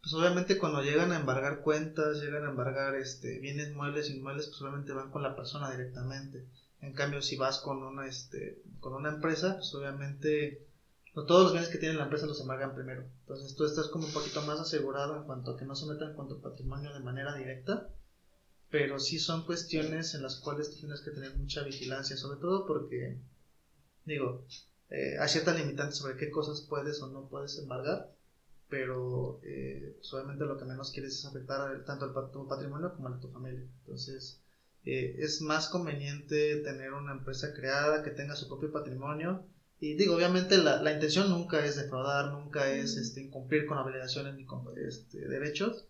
[0.02, 4.62] pues obviamente cuando llegan a embargar cuentas, llegan a embargar este, bienes muebles, inmuebles, pues
[4.62, 6.46] obviamente van con la persona directamente.
[6.82, 10.66] En cambio, si vas con una, este, con una empresa, pues obviamente
[11.14, 13.06] todos los bienes que tiene la empresa los embargan primero.
[13.22, 16.16] Entonces tú estás como un poquito más asegurado en cuanto a que no se metan
[16.16, 17.88] con tu patrimonio de manera directa
[18.70, 23.18] pero sí son cuestiones en las cuales tienes que tener mucha vigilancia, sobre todo porque,
[24.06, 24.46] digo,
[24.90, 28.14] eh, hay ciertas limitantes sobre qué cosas puedes o no puedes embargar,
[28.70, 33.20] pero eh, solamente lo que menos quieres es afectar tanto al tu patrimonio como a
[33.20, 33.66] tu familia.
[33.80, 34.42] Entonces,
[34.86, 39.46] eh, es más conveniente tener una empresa creada que tenga su propio patrimonio.
[39.80, 44.36] Y digo, obviamente la, la intención nunca es defraudar, nunca es este, incumplir con obligaciones
[44.36, 45.86] ni con este, derechos,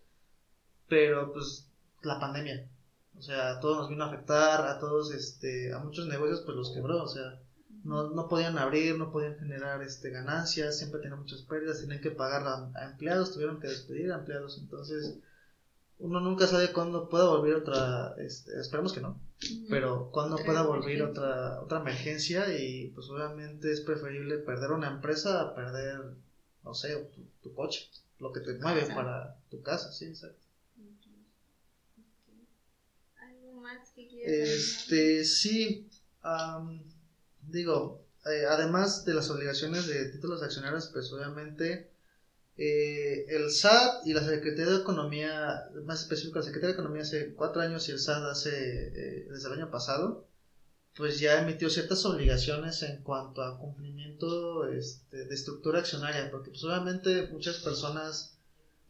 [0.88, 1.67] pero pues
[2.02, 2.68] la pandemia,
[3.16, 6.56] o sea, a todos nos vino a afectar, a todos, este, a muchos negocios pues
[6.56, 7.40] los quebró, o sea,
[7.84, 12.10] no, no podían abrir, no podían generar este, ganancias, siempre tenían muchas pérdidas, tenían que
[12.10, 15.18] pagar a, empleados, tuvieron que despedir a empleados, entonces
[15.98, 19.18] uno nunca sabe cuándo pueda volver otra, este, esperemos que no,
[19.68, 22.52] pero cuándo pueda volver otra, otra emergencia.
[22.58, 26.00] Y pues obviamente es preferible perder una empresa a perder,
[26.64, 27.10] no sé,
[27.42, 30.44] tu, coche, lo que te mueve para tu casa, sí, exacto.
[33.20, 35.88] ¿Algo más que quieras Este, sí,
[37.42, 41.90] digo, eh, además de las obligaciones de títulos accionarios, pues obviamente
[42.56, 47.32] eh, el SAT y la Secretaría de Economía, más específico, la Secretaría de Economía hace
[47.34, 50.26] cuatro años y el SAT hace eh, desde el año pasado,
[50.96, 56.64] pues ya emitió ciertas obligaciones en cuanto a cumplimiento este, de estructura accionaria, porque pues
[56.64, 58.36] obviamente muchas personas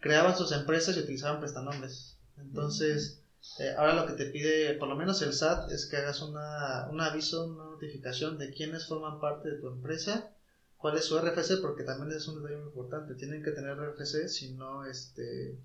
[0.00, 2.16] creaban sus empresas y utilizaban prestanombres.
[2.38, 3.20] Entonces,
[3.58, 6.88] eh, ahora lo que te pide, por lo menos el SAT, es que hagas una,
[6.90, 10.30] un aviso, una notificación de quiénes forman parte de tu empresa,
[10.76, 13.14] cuál es su RFC, porque también es un detalle muy importante.
[13.14, 15.58] Tienen que tener RFC, si no, este.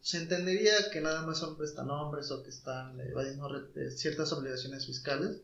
[0.00, 3.48] Se entendería que nada más son prestanombres o que están evadiendo
[3.90, 5.42] ciertas obligaciones fiscales.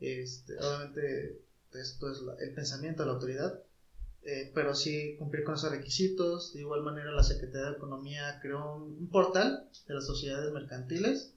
[0.00, 1.40] Este, obviamente,
[1.72, 3.62] esto es el pensamiento de la autoridad
[4.24, 6.52] eh, pero sí cumplir con esos requisitos.
[6.52, 11.34] De igual manera, la Secretaría de Economía creó un, portal de las sociedades mercantiles,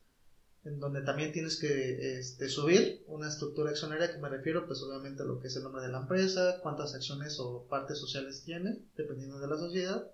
[0.64, 5.24] en donde también tienes que este, subir una estructura accionaria, que me refiero, pues obviamente
[5.24, 8.80] a lo que es el nombre de la empresa, cuántas acciones o partes sociales tiene,
[8.96, 10.12] dependiendo de la sociedad,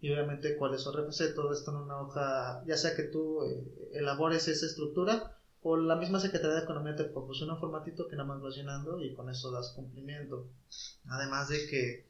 [0.00, 3.42] y obviamente cuál es su RFC, todo esto en una hoja, ya sea que tú
[3.44, 8.16] eh, elabores esa estructura o la misma Secretaría de Economía te proporciona un formatito que
[8.16, 10.48] nada más vas llenando y con eso das cumplimiento.
[11.06, 12.08] Además de que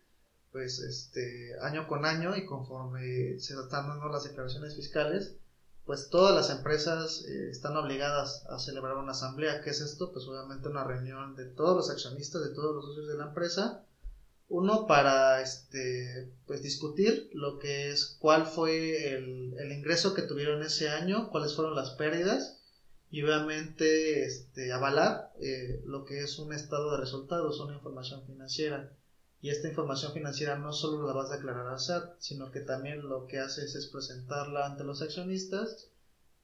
[0.52, 5.36] pues este año con año y conforme se están dando las declaraciones fiscales,
[5.84, 9.62] pues todas las empresas eh, están obligadas a celebrar una asamblea.
[9.62, 10.12] ¿Qué es esto?
[10.12, 13.84] Pues obviamente una reunión de todos los accionistas, de todos los socios de la empresa.
[14.50, 20.62] Uno para este, pues discutir lo que es cuál fue el, el ingreso que tuvieron
[20.62, 22.57] ese año, cuáles fueron las pérdidas
[23.10, 28.92] y obviamente este, avalar eh, lo que es un estado de resultados, una información financiera.
[29.40, 33.08] Y esta información financiera no solo la vas a declarar al SAT, sino que también
[33.08, 35.90] lo que haces es presentarla ante los accionistas,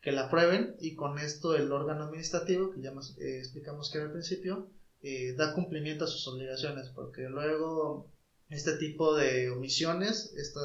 [0.01, 4.07] que la aprueben y con esto el órgano administrativo, que ya eh, explicamos que era
[4.07, 4.71] al principio,
[5.03, 8.11] eh, da cumplimiento a sus obligaciones, porque luego
[8.49, 10.61] este tipo de omisiones, esta,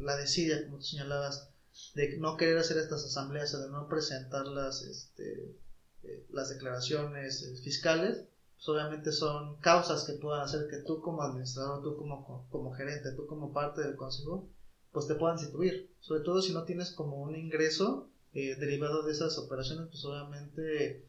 [0.00, 1.50] la desidia, como tú señalabas,
[1.94, 5.56] de no querer hacer estas asambleas o de no presentar las, este,
[6.30, 8.24] las declaraciones fiscales,
[8.56, 13.12] pues, obviamente son causas que puedan hacer que tú como administrador, tú como, como gerente,
[13.12, 14.48] tú como parte del consejo,
[14.92, 15.88] pues te puedan situir.
[16.00, 21.04] Sobre todo si no tienes como un ingreso eh, derivado de esas operaciones, pues obviamente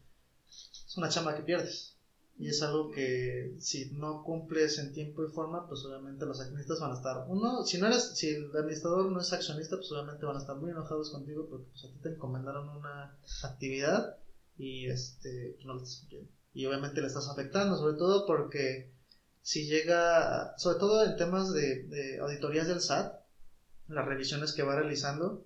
[0.48, 1.96] es una chamba que pierdes.
[2.40, 6.80] Y es algo que si no cumples en tiempo y forma, pues obviamente los accionistas
[6.80, 7.26] van a estar.
[7.28, 10.56] Uno, si no eres, si el administrador no es accionista, pues obviamente van a estar
[10.56, 14.16] muy enojados contigo porque pues, a ti te encomendaron una actividad
[14.56, 16.06] y este no lo estás
[16.52, 18.92] y obviamente le estás afectando, sobre todo porque
[19.42, 23.20] si llega, sobre todo en temas de, auditorías del SAT,
[23.88, 25.44] las revisiones que va realizando,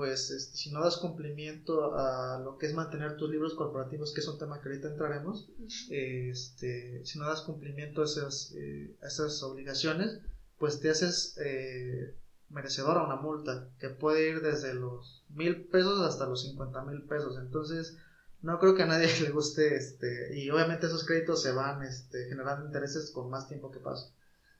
[0.00, 4.22] pues este, si no das cumplimiento a lo que es mantener tus libros corporativos, que
[4.22, 5.50] es un tema que ahorita entraremos,
[5.90, 10.20] este, si no das cumplimiento a esas, eh, esas obligaciones,
[10.58, 12.14] pues te haces eh,
[12.48, 17.02] merecedor a una multa que puede ir desde los mil pesos hasta los cincuenta mil
[17.02, 17.36] pesos.
[17.36, 17.98] Entonces,
[18.40, 22.26] no creo que a nadie le guste, este, y obviamente esos créditos se van este,
[22.26, 24.10] generando intereses con más tiempo que pasa.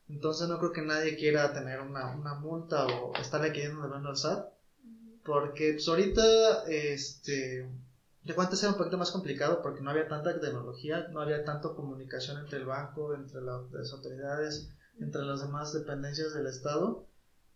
[0.07, 4.19] Entonces no creo que nadie quiera tener una, una multa o estarle queriendo debiendo al
[4.19, 4.60] SAT,
[5.25, 7.69] porque pues ahorita, este,
[8.25, 11.71] de cuánto era un poquito más complicado porque no había tanta tecnología, no había tanta
[11.71, 17.07] comunicación entre el banco, entre las autoridades, entre las demás dependencias del Estado,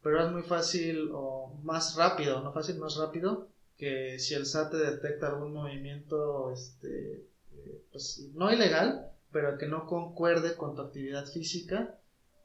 [0.02, 4.74] pero es muy fácil o más rápido, no fácil, más rápido, que si el SAT
[4.74, 11.26] detecta algún movimiento, este, eh, pues no ilegal, pero que no concuerde con tu actividad
[11.26, 11.98] física,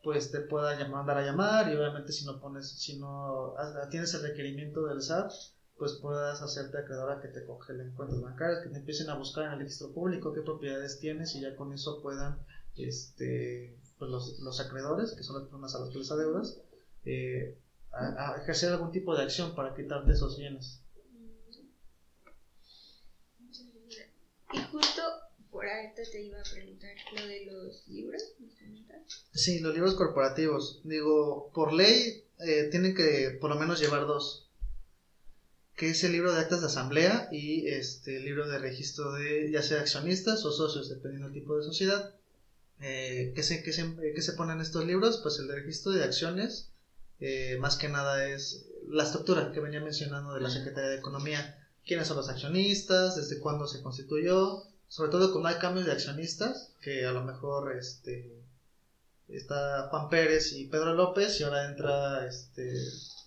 [0.03, 3.55] pues te pueda mandar a llamar y obviamente si no pones, si no
[3.91, 5.31] tienes el requerimiento del SAT,
[5.77, 9.53] pues puedas hacerte acreedora que te congelen cuentas bancarias, que te empiecen a buscar en
[9.53, 12.37] el registro público qué propiedades tienes y ya con eso puedan,
[12.75, 16.57] este, pues los, los acreedores, que son las personas a las que les adeudas,
[17.05, 17.57] eh,
[18.41, 20.81] ejercer algún tipo de acción para quitarte esos bienes.
[24.51, 25.01] Y justo
[25.67, 28.21] ahorita te iba a preguntar lo de los libros.
[29.31, 30.81] Sí, los libros corporativos.
[30.83, 34.47] Digo, por ley eh, tienen que por lo menos llevar dos.
[35.75, 39.49] Que es el libro de actas de asamblea y este el libro de registro de
[39.49, 42.13] ya sea accionistas o socios, dependiendo del tipo de sociedad.
[42.81, 45.19] Eh, ¿qué, se, qué, se, ¿Qué se ponen estos libros?
[45.21, 46.69] Pues el de registro de acciones,
[47.19, 51.67] eh, más que nada es la estructura que venía mencionando de la Secretaría de Economía.
[51.85, 53.15] ¿Quiénes son los accionistas?
[53.15, 54.63] ¿Desde cuándo se constituyó?
[54.89, 58.43] Sobre todo cuando hay cambios de accionistas, que a lo mejor este,
[59.27, 62.73] está Juan Pérez y Pedro López y ahora entra este,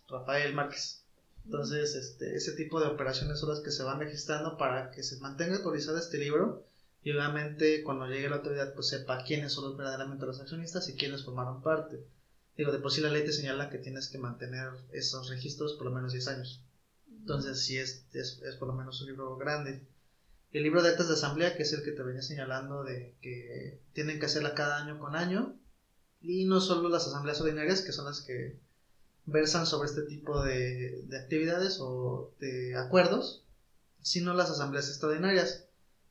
[0.08, 1.04] Rafael Márquez.
[1.44, 5.18] Entonces, este, ese tipo de operaciones son las que se van registrando para que se
[5.18, 6.64] mantenga actualizado este libro
[7.04, 10.96] y obviamente cuando llegue la autoridad pues sepa quiénes son los verdaderamente los accionistas y
[10.96, 12.04] quiénes formaron parte.
[12.56, 15.86] Digo, de por sí la ley te señala que tienes que mantener esos registros por
[15.86, 16.60] lo menos 10 años.
[17.08, 19.80] Entonces, sí es, es, es por lo menos un libro grande.
[20.52, 23.80] El libro de actas de asamblea, que es el que te venía señalando de que
[23.94, 25.56] tienen que hacerla cada año con año,
[26.20, 28.56] y no solo las asambleas ordinarias, que son las que
[29.24, 33.44] versan sobre este tipo de, de actividades o de acuerdos,
[34.02, 35.64] sino las asambleas extraordinarias,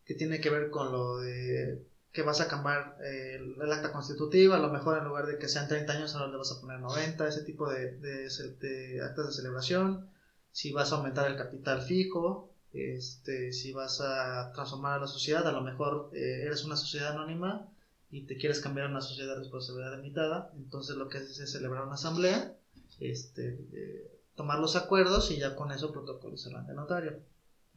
[0.05, 4.57] que tiene que ver con lo de que vas a cambiar eh, el, acta constitutiva,
[4.57, 6.79] a lo mejor en lugar de que sean 30 años, ahora le vas a poner
[6.79, 8.27] 90, ese tipo de, de,
[8.59, 10.09] de actas de celebración,
[10.51, 15.45] si vas a aumentar el capital fijo, este, si vas a transformar a la sociedad,
[15.47, 17.67] a lo mejor eh, eres una sociedad anónima
[18.09, 21.51] y te quieres cambiar a una sociedad de responsabilidad limitada, entonces lo que haces es
[21.51, 22.55] celebrar una asamblea,
[22.99, 27.19] este, eh, tomar los acuerdos y ya con eso protocolizarlo ante notario.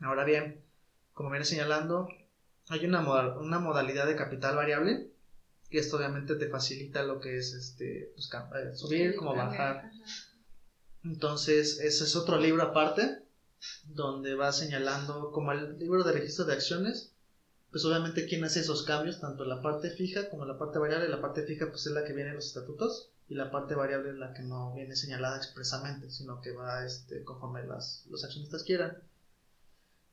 [0.00, 0.62] Ahora bien,
[1.12, 2.08] como viene señalando,
[2.68, 3.00] hay una,
[3.36, 5.10] una modalidad de capital variable
[5.70, 9.90] y esto obviamente te facilita lo que es este, pues, eh, subir como bajar.
[11.02, 13.23] Entonces, ese es otro libro aparte
[13.84, 17.12] donde va señalando como el libro de registro de acciones,
[17.70, 21.08] pues obviamente quién hace esos cambios, tanto la parte fija como la parte variable.
[21.08, 24.10] La parte fija pues es la que viene en los estatutos y la parte variable
[24.10, 28.62] es la que no viene señalada expresamente, sino que va este, conforme las, los accionistas
[28.62, 29.02] quieran.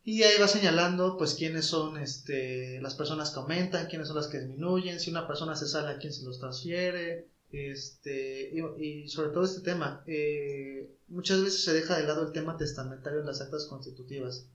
[0.03, 4.27] Y ahí va señalando pues quiénes son este, las personas que aumentan, quiénes son las
[4.27, 9.29] que disminuyen, si una persona se sale a quién se los transfiere, este, y, sobre
[9.29, 13.41] todo este tema, eh, muchas veces se deja de lado el tema testamentario en las
[13.41, 14.45] actas constitutivas.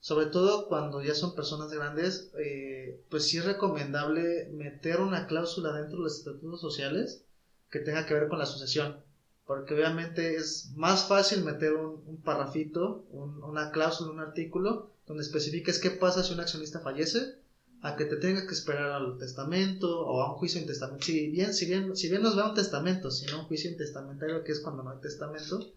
[0.00, 5.72] Sobre todo cuando ya son personas grandes, eh, pues sí es recomendable meter una cláusula
[5.72, 7.22] dentro de los estatutos sociales
[7.70, 8.98] que tenga que ver con la sucesión.
[9.46, 15.78] Porque obviamente es más fácil meter un, un parrafito, una cláusula, un artículo, donde especifiques
[15.78, 17.36] qué pasa si un accionista fallece,
[17.86, 21.06] a que te tengas que esperar al testamento o a un juicio intestamentario.
[21.06, 24.52] Si bien, si bien, si bien nos va un testamento, sino un juicio intestamentario que
[24.52, 25.72] es cuando no hay testamento,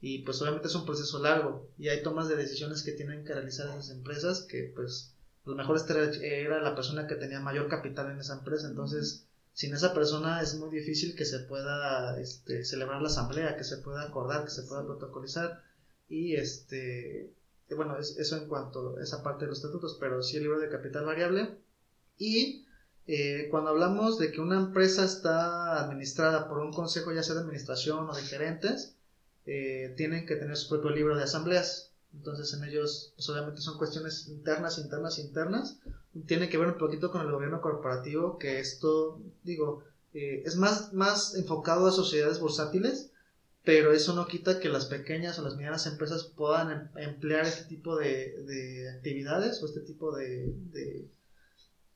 [0.00, 3.32] y pues obviamente es un proceso largo y hay tomas de decisiones que tienen que
[3.32, 5.14] realizar esas empresas que pues
[5.46, 5.80] a lo mejor
[6.22, 10.56] era la persona que tenía mayor capital en esa empresa, entonces sin esa persona es
[10.56, 14.64] muy difícil que se pueda este, celebrar la asamblea, que se pueda acordar, que se
[14.64, 15.62] pueda protocolizar
[16.08, 17.32] y este
[17.74, 20.60] bueno, es, eso en cuanto a esa parte de los estatutos, pero sí el libro
[20.60, 21.58] de capital variable.
[22.18, 22.66] Y
[23.06, 27.42] eh, cuando hablamos de que una empresa está administrada por un consejo, ya sea de
[27.42, 28.96] administración o de gerentes,
[29.46, 31.92] eh, tienen que tener su propio libro de asambleas.
[32.12, 35.78] Entonces en ellos, pues obviamente son cuestiones internas, internas, internas.
[36.26, 40.92] Tiene que ver un poquito con el gobierno corporativo, que esto, digo, eh, es más,
[40.92, 43.10] más enfocado a sociedades bursátiles,
[43.66, 47.64] pero eso no quita que las pequeñas o las medianas empresas puedan em, emplear este
[47.64, 50.54] tipo de, actividades o este tipo de,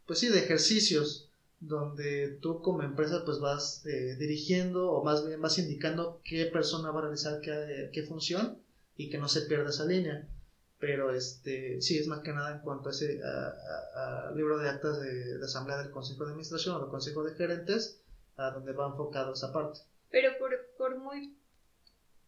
[0.04, 1.30] pues sí, de ejercicios
[1.60, 6.90] donde tú como empresa pues vas eh, dirigiendo o más bien vas indicando qué persona
[6.90, 8.58] va a realizar qué, función
[8.96, 10.26] y que no se pierda esa línea.
[10.80, 13.20] Pero este sí es más que nada en cuanto a ese
[14.34, 18.00] libro de actas de, asamblea del Consejo de Administración o del Consejo de Gerentes,
[18.36, 19.78] a donde va enfocado esa parte.
[20.10, 21.36] Pero por, por muy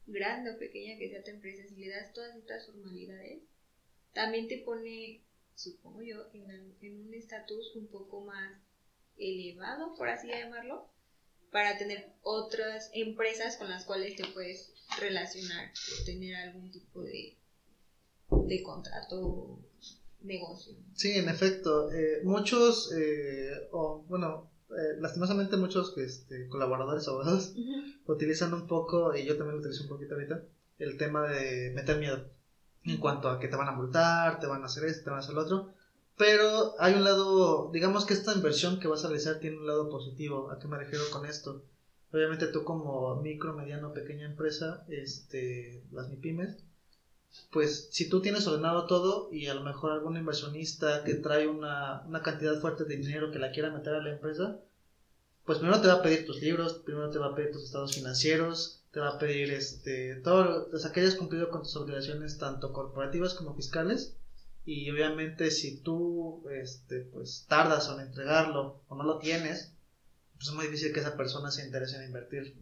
[0.06, 3.42] grande o pequeña que sea tu empresa, si le das todas estas formalidades,
[4.12, 5.22] también te pone,
[5.54, 8.58] supongo yo, en, un estatus un poco más
[9.16, 10.88] elevado, por así llamarlo,
[11.50, 15.70] para tener otras empresas con las cuales te puedes relacionar
[16.06, 17.36] tener algún tipo de,
[18.30, 19.62] de contrato
[20.20, 20.74] negocio.
[20.94, 21.92] Sí, en efecto.
[21.92, 27.54] Eh, muchos, eh, o bueno, eh, lastimosamente muchos este, colaboradores abogados
[28.06, 30.42] utilizan un poco, y yo también lo utilizo un poquito ahorita,
[30.78, 32.24] el tema de meter miedo
[32.84, 35.20] en cuanto a que te van a multar, te van a hacer esto, te van
[35.20, 35.74] a hacer lo otro.
[36.16, 39.88] Pero hay un lado, digamos que esta inversión que vas a realizar tiene un lado
[39.88, 40.50] positivo.
[40.50, 41.64] ¿A qué me refiero con esto?
[42.12, 46.62] Obviamente tú como micro, mediano, pequeña empresa, este, las MIPIMES,
[47.50, 52.02] pues si tú tienes ordenado todo y a lo mejor algún inversionista que trae una,
[52.06, 54.58] una cantidad fuerte de dinero que la quiera meter a la empresa,
[55.44, 57.94] pues primero te va a pedir tus libros, primero te va a pedir tus estados
[57.94, 62.38] financieros, te va a pedir este todo, o sea, que hayas cumplido con tus obligaciones
[62.38, 64.14] tanto corporativas como fiscales
[64.64, 69.72] y obviamente si tú este pues tardas en entregarlo o no lo tienes,
[70.34, 72.56] pues es muy difícil que esa persona se interese en invertir.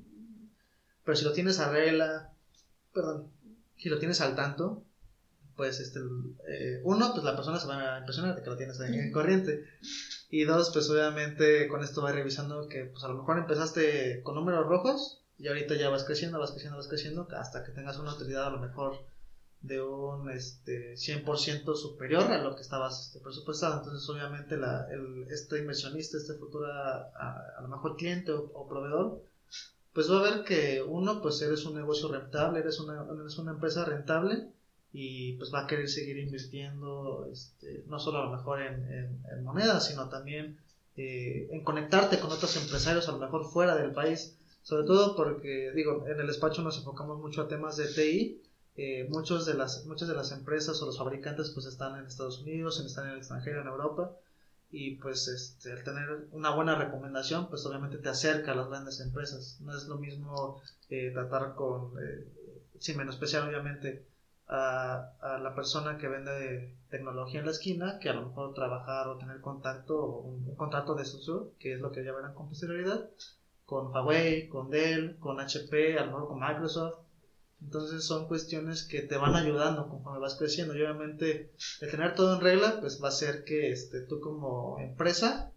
[1.05, 2.33] Pero si lo tienes a regla,
[2.93, 3.31] perdón,
[3.81, 4.85] si lo tienes al tanto,
[5.57, 6.01] pues este,
[6.49, 9.65] eh, uno, pues la persona se va a impresionar de que lo tienes en corriente.
[10.31, 14.37] Y dos, pues obviamente con esto va revisando que pues a lo mejor empezaste con
[14.37, 18.15] números rojos y ahorita ya vas creciendo, vas creciendo, vas creciendo hasta que tengas una
[18.15, 19.05] utilidad a lo mejor
[19.63, 23.79] de un este, 100% superior a lo que estabas este, presupuestado.
[23.79, 29.23] Entonces obviamente la, el, este inversionista, este futuro a, lo mejor cliente o proveedor,
[29.93, 33.53] pues va a ver que uno, pues eres un negocio rentable, eres una, eres una
[33.53, 34.49] empresa rentable
[34.93, 39.87] y pues va a querer seguir invirtiendo, este, no solo a lo mejor en, monedas,
[39.87, 40.59] sino también
[40.97, 45.73] eh, en conectarte con otros empresarios a lo mejor fuera del país, sobre todo porque,
[45.75, 48.43] digo, en el despacho nos enfocamos mucho a temas de TI,
[48.77, 52.41] eh, muchos de las, muchas de las empresas o los fabricantes pues están en Estados
[52.41, 54.13] Unidos, están en el extranjero, en Europa,
[54.71, 59.01] y pues este, el tener una buena recomendación pues obviamente te acerca a las grandes
[59.01, 59.59] empresas.
[59.61, 62.27] No es lo mismo eh, tratar con eh,
[62.79, 64.07] sin especial obviamente
[64.49, 69.09] a, a, la persona que vende tecnología en la esquina que a lo mejor trabajar
[69.09, 72.49] o tener contacto o un, contrato de socio que es lo que ya verán con
[72.49, 73.09] posterioridad
[73.67, 76.99] con Huawei, con Dell, con HP, a lo mejor con Microsoft
[77.63, 80.75] entonces son cuestiones que te van ayudando conforme vas creciendo.
[80.75, 84.79] Y obviamente el tener todo en regla, pues va a hacer que este, tú como
[84.79, 85.53] empresa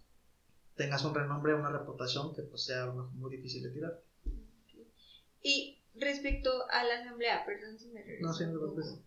[0.75, 4.01] tengas un renombre, una reputación que pues sea muy difícil de tirar.
[5.41, 8.27] Y respecto a la asamblea, perdón si me regreso.
[8.27, 9.03] No, sí, no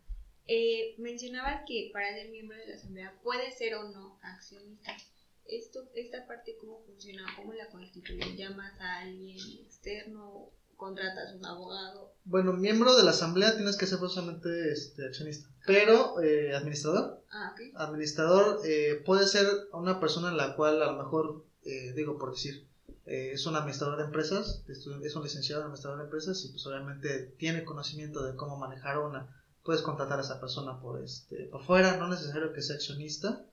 [0.48, 4.96] eh, mencionabas que para ser miembro de la asamblea puede ser o no accionista.
[5.44, 12.12] Esto, esta parte cómo funciona, cómo la constituye, llamas a alguien externo contratas un abogado.
[12.24, 17.22] Bueno, miembro de la asamblea tienes que ser precisamente este, accionista, pero eh, administrador.
[17.30, 22.18] Ah, Administrador eh, puede ser una persona en la cual a lo mejor, eh, digo
[22.18, 22.66] por decir,
[23.04, 27.64] es un administrador de empresas, es un licenciado administrador de empresas y pues obviamente tiene
[27.64, 29.28] conocimiento de cómo manejar una.
[29.62, 33.44] Puedes contratar a esa persona por, este, por fuera, no es necesario que sea accionista.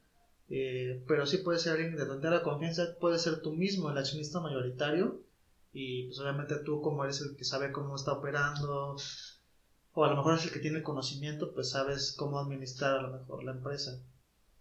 [1.07, 4.39] pero sí puede ser alguien de donde la confianza, puede ser tú mismo el accionista
[4.39, 5.21] mayoritario,
[5.73, 8.95] y pues obviamente tú como eres el que sabe cómo está operando
[9.93, 13.17] o a lo mejor es el que tiene conocimiento pues sabes cómo administrar a lo
[13.17, 13.99] mejor la empresa.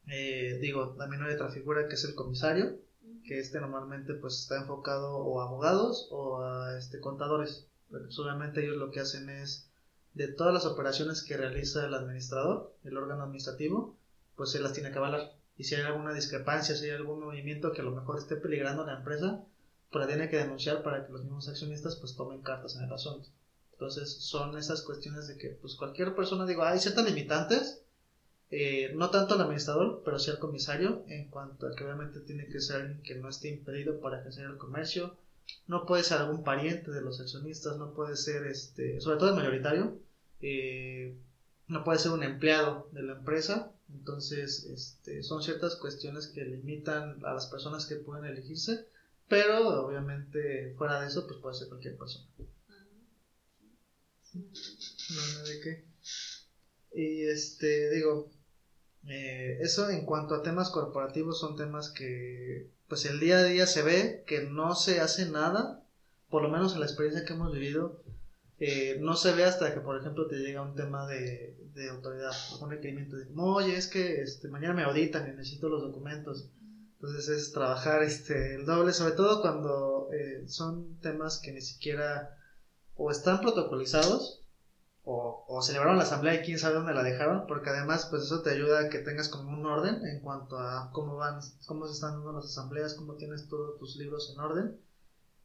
[0.08, 2.78] Eh, digo también hay otra figura que es el comisario
[3.24, 8.64] que este normalmente pues está enfocado o a abogados o a este contadores pues obviamente
[8.64, 9.70] ellos lo que hacen es
[10.14, 13.96] de todas las operaciones que realiza el administrador el órgano administrativo
[14.34, 15.34] pues se las tiene que avalar.
[15.58, 18.86] Y si hay alguna discrepancia si hay algún movimiento que a lo mejor esté peligrando
[18.86, 19.44] la empresa
[19.92, 23.28] pero tiene que denunciar para que los mismos accionistas pues tomen cartas en el asunto.
[23.72, 27.82] Entonces son esas cuestiones de que pues cualquier persona, digo, hay ciertas limitantes,
[28.50, 32.46] eh, no tanto al administrador, pero sí al comisario, en cuanto a que obviamente tiene
[32.46, 35.16] que ser alguien que no esté impedido para ejercer el comercio,
[35.66, 39.36] no puede ser algún pariente de los accionistas, no puede ser, este, sobre todo el
[39.36, 39.98] mayoritario,
[40.40, 41.16] eh,
[41.68, 47.24] no puede ser un empleado de la empresa, entonces este, son ciertas cuestiones que limitan
[47.24, 48.86] a las personas que pueden elegirse
[49.28, 52.26] pero obviamente fuera de eso, pues puede ser cualquier persona.
[54.34, 55.84] No, no de qué.
[56.94, 58.30] Y este, digo,
[59.06, 63.66] eh, eso en cuanto a temas corporativos son temas que pues el día a día
[63.66, 65.82] se ve que no se hace nada,
[66.28, 68.02] por lo menos en la experiencia que hemos vivido,
[68.58, 72.32] eh, no se ve hasta que por ejemplo te llega un tema de, de autoridad,
[72.60, 76.50] un requerimiento de, oye, es que este, mañana me auditan y necesito los documentos.
[77.02, 82.38] Entonces es trabajar este, el doble, sobre todo cuando eh, son temas que ni siquiera
[82.94, 84.40] o están protocolizados
[85.02, 88.50] o, celebraron la asamblea y quién sabe dónde la dejaron, porque además pues eso te
[88.50, 92.12] ayuda a que tengas como un orden en cuanto a cómo van, cómo se están
[92.12, 94.80] dando las asambleas, cómo tienes todos tus libros en orden.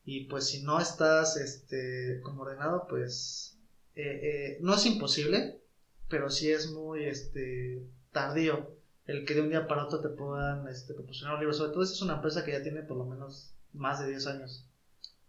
[0.05, 3.57] Y pues si no estás este, como ordenado, pues
[3.95, 5.59] eh, eh, no es imposible,
[6.07, 8.76] pero sí es muy este, tardío
[9.07, 11.53] el que de un día para otro te puedan este, proporcionar un libro.
[11.53, 14.27] Sobre todo si es una empresa que ya tiene por lo menos más de 10
[14.27, 14.65] años.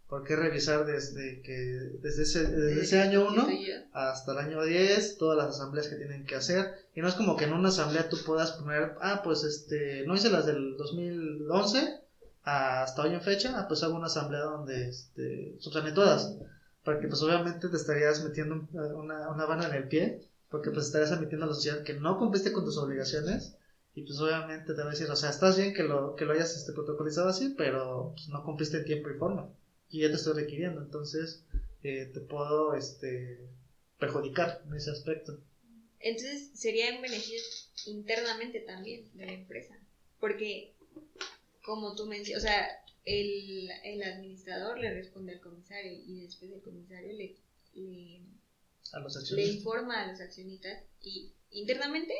[0.07, 1.53] ¿Por qué revisar desde que
[2.01, 3.47] desde ese, desde ese año 1
[3.93, 6.87] hasta el año 10 todas las asambleas que tienen que hacer?
[6.95, 10.15] Y no es como que en una asamblea tú puedas poner, ah, pues este, no
[10.15, 12.01] hice las del 2011
[12.41, 16.35] hasta hoy en fecha, ah, pues hago una asamblea donde este, subsane todas.
[16.83, 21.11] Porque pues obviamente te estarías metiendo una, una vana en el pie porque pues estarías
[21.11, 23.55] admitiendo a la sociedad que no cumpliste con tus obligaciones
[23.99, 26.31] y pues obviamente te va a decir, o sea, estás bien que lo, que lo
[26.31, 29.53] hayas este, protocolizado así, pero pues, no cumpliste en tiempo y forma
[29.89, 31.43] y ya te estoy requiriendo, entonces
[31.83, 33.39] eh, te puedo este,
[33.97, 35.41] perjudicar en ese aspecto.
[35.99, 37.39] Entonces sería en beneficio
[37.87, 39.77] internamente también de la empresa,
[40.21, 40.73] porque
[41.65, 42.67] como tú mencionas, o sea,
[43.03, 47.35] el, el, administrador le responde al comisario y después el comisario le,
[47.73, 48.21] le,
[49.31, 52.13] le informa a los accionistas y internamente,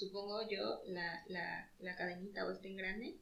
[0.00, 3.16] supongo yo, la, la, la cadenita o este engrane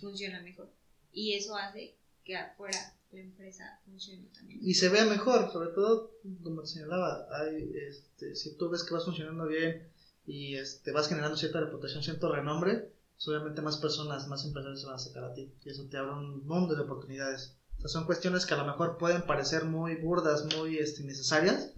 [0.00, 0.70] funciona mejor.
[1.12, 2.78] Y eso hace que afuera
[3.12, 4.58] la empresa funcione también.
[4.62, 6.12] Y se vea mejor, sobre todo,
[6.42, 9.86] como te señalaba, hay, este, si tú ves que vas funcionando bien
[10.26, 14.86] y este, vas generando cierta reputación, cierto renombre, pues obviamente más personas, más empresarios se
[14.86, 17.56] van a acercar a ti y eso te abre un mundo de oportunidades.
[17.84, 21.72] O son cuestiones que a lo mejor pueden parecer muy burdas, muy este, innecesarias,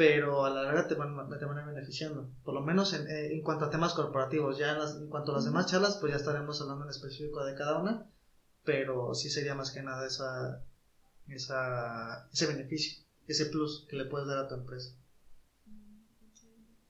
[0.00, 2.30] pero a la larga te van, te van a beneficiando.
[2.42, 4.56] Por lo menos en, eh, en cuanto a temas corporativos.
[4.56, 7.54] Ya en, en, cuanto a las demás charlas, pues ya estaremos hablando en específico de
[7.54, 8.06] cada una
[8.64, 10.64] pero sí sería más que nada esa,
[11.28, 14.94] esa, ese beneficio, ese plus que le puedes dar a tu empresa.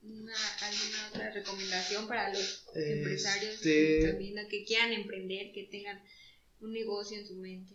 [0.03, 6.01] ¿Alguna otra recomendación para los empresarios este, también que quieran emprender, que tengan
[6.61, 7.75] un negocio en su mente?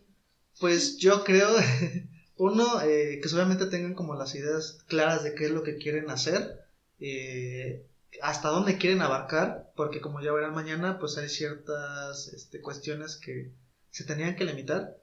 [0.60, 1.50] Pues yo creo,
[2.38, 6.10] uno, eh, que obviamente tengan como las ideas claras de qué es lo que quieren
[6.10, 6.66] hacer,
[7.00, 7.86] eh,
[8.22, 13.52] hasta dónde quieren abarcar, porque como ya verán mañana, pues hay ciertas este, cuestiones que
[13.90, 14.98] se tenían que limitar,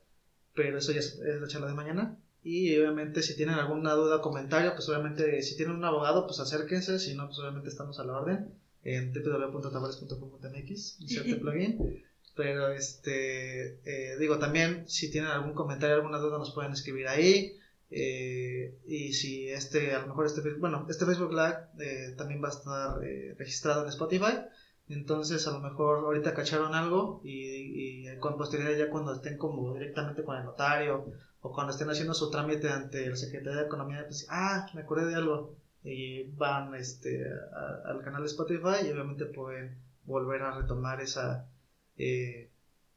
[0.54, 2.18] pero eso ya es, la charla de mañana.
[2.44, 6.40] Y obviamente si tienen alguna duda o comentario, pues obviamente si tienen un abogado, pues
[6.40, 8.52] acérquense, si no, pues obviamente estamos a la orden
[8.84, 12.02] en www.tabales.com.mx, inserte plugin.
[12.34, 17.58] Pero este, eh, digo, también si tienen algún comentario, alguna duda, nos pueden escribir ahí.
[17.90, 22.48] Eh, y si este, a lo mejor este, bueno, este Facebook Live eh, también va
[22.48, 23.00] a estar
[23.36, 24.38] registrado en Spotify.
[24.88, 29.72] Entonces, a lo mejor ahorita cacharon algo y, y con posterioridad ya cuando estén como
[29.74, 31.06] directamente con el notario
[31.42, 35.06] o cuando estén haciendo su trámite ante el Secretaría de Economía, pues, ah, me acordé
[35.06, 35.56] de algo.
[35.84, 37.26] Y van este,
[37.84, 41.48] al canal de Spotify y obviamente pueden volver a retomar esa
[42.02, 42.50] eh,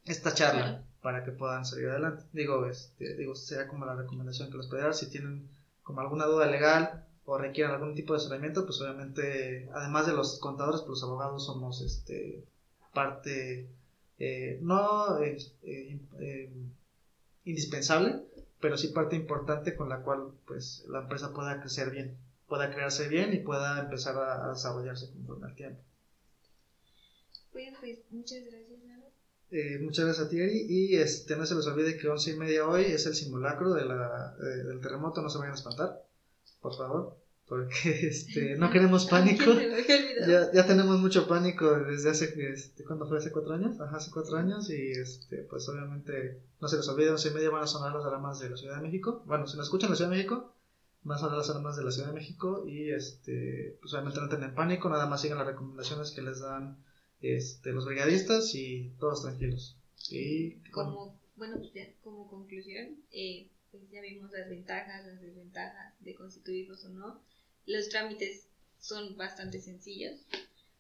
[0.05, 2.23] esta charla para que puedan salir adelante.
[2.33, 4.93] Digo, este, digo, sea como la recomendación que les puedo dar.
[4.93, 5.47] Si tienen
[5.83, 10.39] como alguna duda legal o requieran algún tipo de asesoramiento, pues obviamente, además de los
[10.39, 12.43] contadores, pues los abogados somos este
[12.93, 13.69] parte
[14.17, 16.49] eh, no eh, eh,
[17.43, 18.23] indispensable,
[18.61, 23.07] pero sí parte importante con la cual pues la empresa pueda crecer bien, pueda crearse
[23.09, 25.81] bien y pueda empezar a, desarrollarse conforme al tiempo.
[27.51, 28.79] Bueno, pues muchas gracias,
[29.81, 32.83] muchas gracias a ti, Y este, no se les olvide que once y media hoy
[32.85, 36.05] es el simulacro de la, del terremoto, no se vayan a espantar
[36.65, 37.17] por favor,
[37.47, 39.53] porque este, no queremos pánico.
[40.27, 43.19] Ya, ya tenemos mucho pánico desde hace, este, ¿cuándo fue?
[43.19, 43.79] ¿Hace cuatro años?
[43.79, 47.51] Ajá, hace cuatro años y este, pues obviamente no se les olvide, once y media
[47.51, 49.23] van a sonar las alarmas de la Ciudad de México.
[49.27, 50.55] Bueno, si nos escuchan en la Ciudad de México,
[51.03, 54.29] van a sonar las alarmas de la Ciudad de México y este, pues obviamente no
[54.29, 56.83] tengan pánico, nada más sigan las recomendaciones que les dan
[57.33, 59.77] este, los brigadistas y todos tranquilos.
[60.09, 65.93] Y, como, bueno, pues ya, como conclusión, eh, pues ya vimos las ventajas, las desventajas
[65.99, 67.21] de constituirlos o no.
[67.65, 68.47] Los trámites
[68.79, 70.21] son bastante sencillos.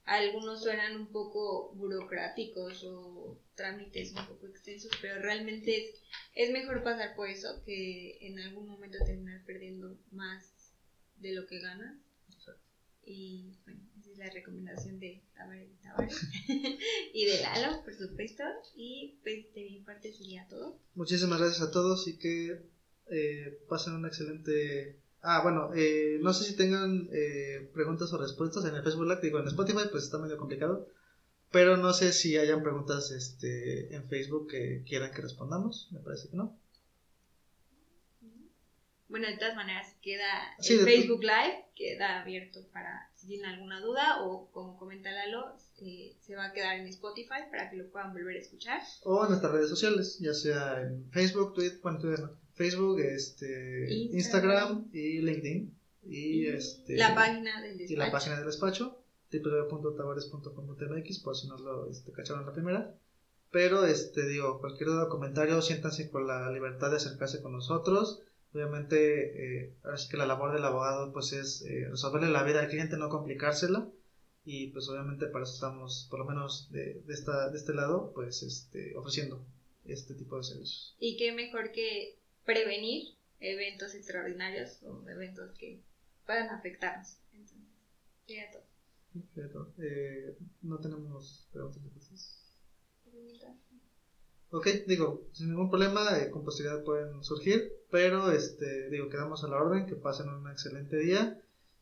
[0.03, 5.95] Algunos suenan un poco burocráticos o trámites un poco extensos, pero realmente es,
[6.35, 10.53] es mejor pasar por eso que en algún momento terminar perdiendo más
[11.17, 11.97] de lo que ganas.
[13.03, 13.81] Y bueno,
[14.15, 15.69] es la recomendación de Tavares
[16.47, 16.79] y
[17.13, 18.43] y de Lalo, por supuesto.
[18.75, 20.79] Y pues de mi parte sería todo.
[20.95, 22.61] Muchísimas gracias a todos y que
[23.09, 24.99] eh, pasen una excelente...
[25.21, 29.21] Ah, bueno, eh, no sé si tengan eh, preguntas o respuestas en el Facebook Live,
[29.21, 30.87] digo, en Spotify pues está medio complicado,
[31.51, 36.29] pero no sé si hayan preguntas este, en Facebook que quieran que respondamos, me parece
[36.29, 36.55] que no.
[39.07, 44.23] Bueno, de todas maneras, queda el Facebook Live, queda abierto para si tienen alguna duda
[44.23, 48.13] o como comenta Lalo, eh, se va a quedar en Spotify para que lo puedan
[48.13, 48.81] volver a escuchar.
[49.03, 54.89] O en nuestras redes sociales, ya sea en Facebook, Twitter, bueno, Twitter Facebook, este, Instagram.
[54.93, 55.75] y LinkedIn.
[56.07, 57.93] Y, este, la página del despacho.
[57.93, 59.01] Y la página del despacho,
[61.23, 62.93] por si no lo este, cacharon la primera.
[63.51, 68.21] Pero, este, digo, cualquier duda o comentario, siéntanse con la libertad de acercarse con nosotros.
[68.55, 72.61] Obviamente, eh, ahora sí que la labor del abogado, pues, es eh, resolverle la vida
[72.61, 73.87] al cliente, no complicársela.
[74.45, 78.13] Y, pues, obviamente, para eso estamos, por lo menos de, de, esta, de este lado,
[78.15, 79.45] pues, este, ofreciendo
[79.85, 80.95] este tipo de servicios.
[80.99, 83.09] Y qué mejor que prevenir
[83.41, 85.81] eventos extraordinarios o eventos que
[86.25, 87.17] puedan afectarnos.
[87.33, 87.57] Entonces,
[88.25, 88.63] Sería todo.
[89.13, 89.73] Perfecto.
[89.79, 91.89] Eh, no tenemos preguntas de.
[94.55, 96.45] Ok, digo, sin ningún problema, eh, con
[96.85, 101.37] pueden surgir, pero este, digo, quedamos a la orden, que pasen un excelente día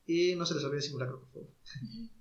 [0.07, 1.49] y no se les olvide simulacro, por favor.